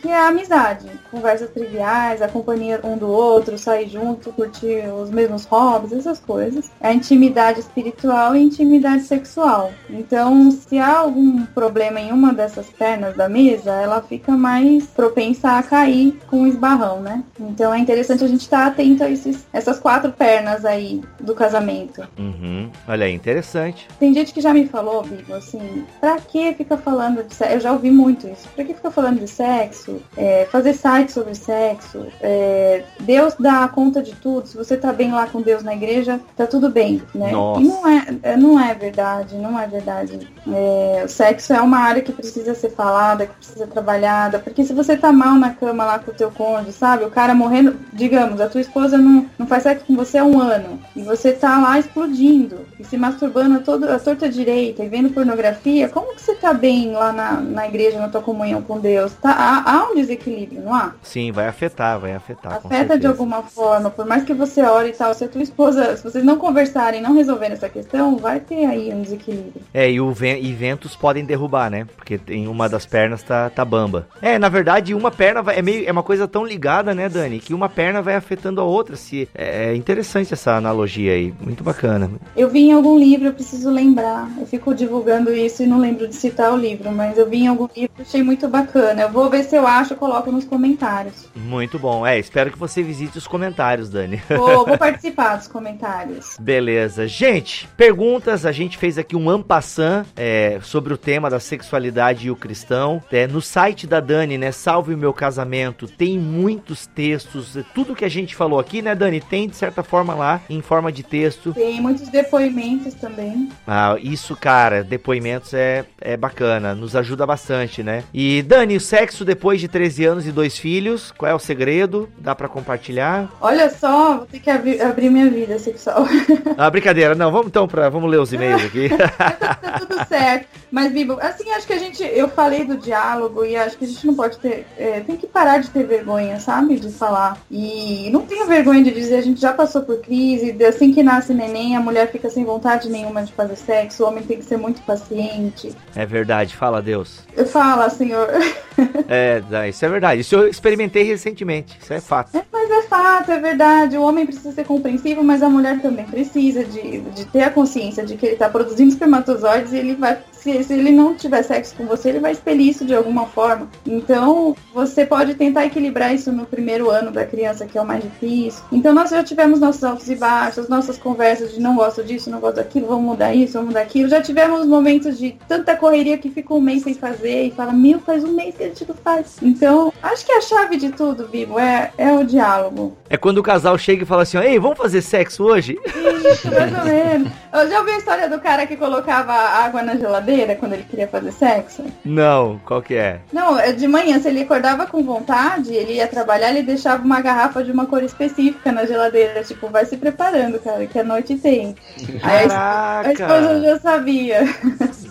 [0.00, 5.10] que é a amizade, conversas triviais, a companhia um do outro, sair junto, curtir os
[5.10, 6.70] mesmos hobbies, essas coisas.
[6.80, 9.72] A intimidade espiritual e intimidade sexual.
[9.88, 15.58] Então, se há algum problema em uma dessas pernas da mesa, ela fica mais propensa
[15.58, 17.22] a cair com o esbarrão, né?
[17.38, 22.06] Então é interessante a gente estar atento a esses, essas quatro pernas aí do casamento.
[22.18, 22.70] Uhum.
[22.86, 23.88] Olha aí, interessante.
[23.98, 27.54] Tem gente que já me falou, Bibo, assim, pra que fica falando de sexo?
[27.54, 28.48] Eu já ouvi muito isso.
[28.54, 30.00] Pra que fica falando de sexo?
[30.16, 32.06] É, fazer site sobre sexo?
[32.20, 34.46] É, Deus dá conta de tudo.
[34.46, 37.30] Se você tá bem lá com Deus na igreja, tá tudo bem, né?
[37.30, 37.60] Nossa.
[37.60, 40.28] E não é, é, não é verdade, não é verdade.
[40.46, 44.64] É, o sexo é uma área que precisa ser falada, que precisa ser trabalhada, porque
[44.64, 47.04] se você tá mal na cama lá com o teu cônjuge, sabe?
[47.04, 50.40] O cara morrendo, digamos, a tua esposa não, não faz sexo com você há um
[50.40, 54.88] ano, e você tá lá explodindo, e se masturbando a, todo, a torta direita, e
[54.88, 58.78] vendo pornografia, como que você tá bem lá na, na igreja, na tua comunhão com
[58.78, 59.12] Deus?
[59.20, 60.92] Tá, há, há um desequilíbrio, não há?
[61.02, 62.54] Sim, vai afetar, vai afetar.
[62.54, 65.96] Afeta de alguma forma, por mais que você ore e tal, se a tua esposa,
[65.96, 69.62] se vocês não conversarem, não resolverem essa questão, vai ter aí um desequilíbrio.
[69.74, 71.86] É, e, o e ventos podem derrubar, né?
[71.96, 74.08] Porque tem uma das pernas tá, tá bamba.
[74.22, 77.40] É, na verdade, uma perna vai, é meio é uma coisa tão ligada, né, Dani?
[77.40, 78.96] Que uma perna vai afetando a outra.
[78.96, 82.10] Se é, é interessante essa analogia aí, muito bacana.
[82.36, 84.30] Eu vi em algum livro, eu preciso lembrar.
[84.38, 87.48] Eu fico divulgando isso e não lembro de citar o livro, mas eu vi em
[87.48, 89.02] algum livro e achei muito bacana.
[89.02, 91.28] Eu vou ver se eu acho e coloco nos comentários.
[91.34, 92.06] Muito bom.
[92.06, 94.22] É, espero que você visite os comentários, Dani.
[94.28, 96.36] Vou, vou participar dos comentários.
[96.40, 97.06] Beleza.
[97.06, 98.46] Gente, perguntas.
[98.46, 103.02] A gente fez aqui um ampassan é, sobre o tema da sexualidade e o cristão.
[103.10, 104.52] É, no site da Dani, né?
[104.52, 105.86] Salve o meu casamento.
[105.86, 107.56] Tem muitos textos.
[107.74, 109.20] Tudo que a gente falou aqui, né, Dani?
[109.20, 111.52] Tem de certa forma lá, em forma de texto.
[111.52, 113.48] Tem muitos depoimentos também.
[113.66, 118.04] Ah, isso, cara, depoimentos é, é bacana, nos ajuda bastante, né?
[118.12, 122.06] E Dani, o sexo depois de 13 anos e dois filhos, qual é o segredo?
[122.18, 123.30] Dá pra compartilhar?
[123.40, 126.06] Olha só, vou ter que abrir, abrir minha vida sexual.
[126.58, 128.90] Ah, brincadeira, não, vamos então pra, vamos ler os e-mails aqui.
[129.16, 130.46] tá tudo certo.
[130.70, 132.02] Mas, Bibo, assim, acho que a gente.
[132.02, 134.66] Eu falei do diálogo e acho que a gente não pode ter.
[134.76, 136.78] é, tem que parar de ter vergonha, sabe?
[136.78, 137.38] De falar.
[137.50, 141.32] E não tenho vergonha de dizer, a gente já passou por crise, assim que nasce
[141.32, 144.58] neném, a mulher fica sem vontade nenhuma de fazer sexo, o homem tem que ser
[144.58, 145.74] muito paciente.
[145.96, 147.20] é verdade, fala Deus.
[147.34, 148.28] Eu falo, senhor.
[149.08, 150.20] É, dá, isso é verdade.
[150.20, 152.36] Isso eu experimentei recentemente, isso é fato.
[152.36, 153.96] É, mas é fato, é verdade.
[153.96, 158.04] O homem precisa ser compreensivo, mas a mulher também precisa de, de ter a consciência
[158.04, 160.18] de que ele está produzindo espermatozoides e ele vai.
[160.40, 163.68] Se, se ele não tiver sexo com você, ele vai expelir isso de alguma forma.
[163.86, 168.02] Então, você pode tentar equilibrar isso no primeiro ano da criança, que é o mais
[168.02, 168.62] difícil.
[168.72, 172.40] Então, nós já tivemos nossos altos e baixos, nossas conversas de não gosto disso, não
[172.40, 174.08] gosto daquilo, vamos mudar isso, vamos mudar aquilo.
[174.08, 177.98] Já tivemos momentos de tanta correria que fica um mês sem fazer e fala, meu,
[178.00, 179.36] faz um mês que a gente não faz.
[179.42, 182.96] Então, acho que a chave de tudo, Bibo, é, é o diálogo.
[183.08, 185.76] É quando o casal chega e fala assim: Ei, vamos fazer sexo hoje?
[185.84, 187.32] Isso, mais ou menos.
[187.52, 191.08] Eu já ouvi a história do cara que colocava água na geladeira quando ele queria
[191.08, 191.84] fazer sexo?
[192.04, 193.20] Não, qual que é?
[193.32, 197.20] Não, é de manhã, se ele acordava com vontade, ele ia trabalhar, ele deixava uma
[197.20, 199.42] garrafa de uma cor específica na geladeira.
[199.42, 201.74] Tipo, vai se preparando, cara, que a noite tem.
[202.22, 203.60] Aí a, esposa Caraca!
[203.60, 204.40] já sabia.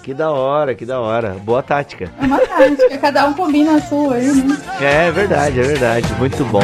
[0.01, 1.35] Que da hora, que da hora.
[1.43, 2.09] Boa tática.
[2.19, 4.57] É uma tática, cada um combina a sua né?
[4.81, 6.07] É verdade, é verdade.
[6.17, 6.63] Muito bom.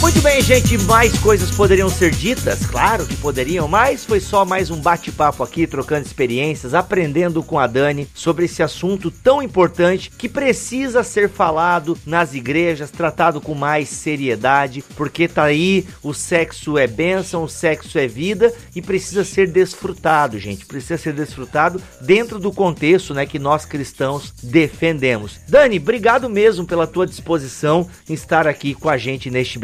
[0.00, 4.70] Muito bem, gente, mais coisas poderiam ser ditas, claro que poderiam, mas foi só mais
[4.70, 10.28] um bate-papo aqui, trocando experiências, aprendendo com a Dani sobre esse assunto tão importante que
[10.28, 16.86] precisa ser falado nas igrejas, tratado com mais seriedade, porque tá aí, o sexo é
[16.86, 22.52] bênção, o sexo é vida e precisa ser desfrutado, gente, precisa ser desfrutado dentro do
[22.52, 25.40] contexto, né, que nós cristãos defendemos.
[25.48, 29.58] Dani, obrigado mesmo pela tua disposição em estar aqui com a gente neste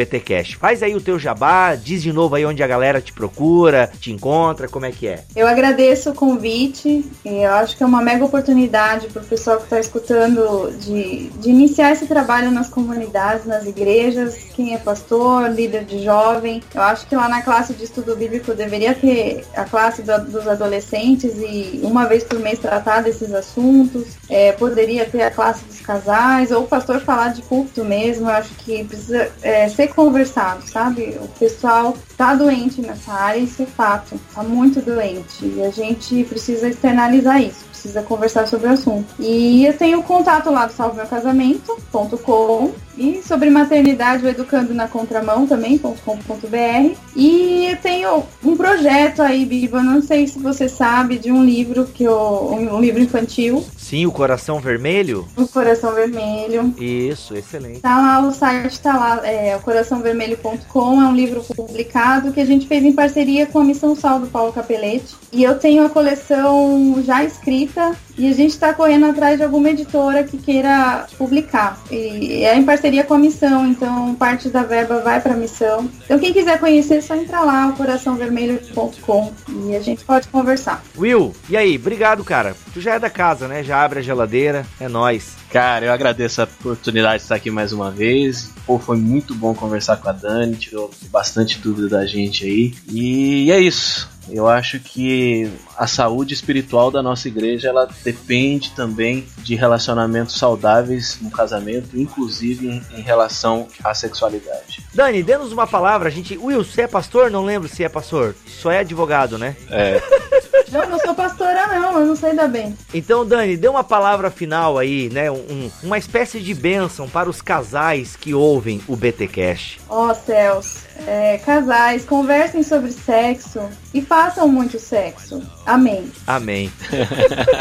[0.59, 4.11] Faz aí o teu jabá, diz de novo aí onde a galera te procura, te
[4.13, 5.25] encontra, como é que é?
[5.37, 9.59] Eu agradeço o convite e eu acho que é uma mega oportunidade para o pessoal
[9.59, 15.51] que está escutando de, de iniciar esse trabalho nas comunidades, nas igrejas, quem é pastor,
[15.51, 16.63] líder de jovem.
[16.75, 20.47] Eu acho que lá na classe de estudo bíblico deveria ter a classe do- dos
[20.47, 24.05] adolescentes e uma vez por mês tratar desses assuntos.
[24.29, 28.27] É, poderia ter a classe dos casais ou o pastor falar de culto mesmo.
[28.29, 31.19] Eu acho que precisa é, ser conversado, sabe?
[31.21, 35.45] O pessoal tá doente nessa área, isso é fato, tá muito doente.
[35.45, 39.15] E a gente precisa externalizar isso precisa conversar sobre o assunto.
[39.19, 46.97] E eu tenho contato lá do salvemeucasamento.com e sobre maternidade, o Educando na Contramão também.com.br.
[47.15, 51.85] E eu tenho um projeto aí, Biba, não sei se você sabe, de um livro
[51.87, 52.49] que eu.
[52.53, 53.63] um livro infantil.
[53.77, 55.29] Sim, o Coração Vermelho?
[55.37, 56.75] O Coração Vermelho.
[56.79, 57.81] Isso, excelente.
[57.81, 62.45] Tá lá, o site tá lá, é o coraçãovermelho.com, é um livro publicado que a
[62.45, 65.15] gente fez em parceria com a Missão Sal do Paulo Capelete.
[65.33, 69.71] E eu tenho a coleção já escrita e a gente está correndo atrás de alguma
[69.71, 71.79] editora que queira publicar.
[71.91, 75.89] E é em parceria com a missão, então parte da verba vai para a missão.
[76.05, 79.33] Então quem quiser conhecer, é só entra lá, coraçãovermelho.com
[79.67, 80.83] e a gente pode conversar.
[80.97, 81.77] Will, e aí?
[81.77, 82.55] Obrigado, cara.
[82.73, 83.63] Tu já é da casa, né?
[83.63, 85.44] Já abre a geladeira, é nós.
[85.55, 88.51] Cara, eu agradeço a oportunidade de estar aqui mais uma vez.
[88.67, 92.75] Pô, foi muito bom conversar com a Dani, tirou bastante dúvida da gente aí.
[92.91, 94.11] E é isso.
[94.29, 101.19] Eu acho que a saúde espiritual da nossa igreja ela depende também de relacionamentos saudáveis
[101.21, 104.85] no casamento, inclusive em, em relação à sexualidade.
[104.93, 106.09] Dani, dê-nos uma palavra.
[106.09, 107.31] A gente, Will, você é pastor?
[107.31, 108.35] Não lembro se é pastor.
[108.45, 109.55] Só é advogado, né?
[109.71, 110.03] É.
[110.75, 112.77] Não, não sou pastora não, eu não sei da bem.
[112.93, 115.31] Então, Dani, dê uma palavra final aí, né?
[115.31, 119.79] Um, uma espécie de bênção para os casais que ouvem o BT Cash.
[119.89, 123.61] Ó oh, céus, é, casais, conversem sobre sexo
[123.93, 125.41] e façam muito sexo.
[125.65, 126.11] Amém.
[126.27, 126.73] Amém.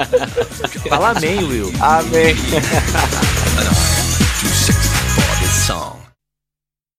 [0.90, 1.72] Fala amém, Will.
[1.80, 2.36] Amém.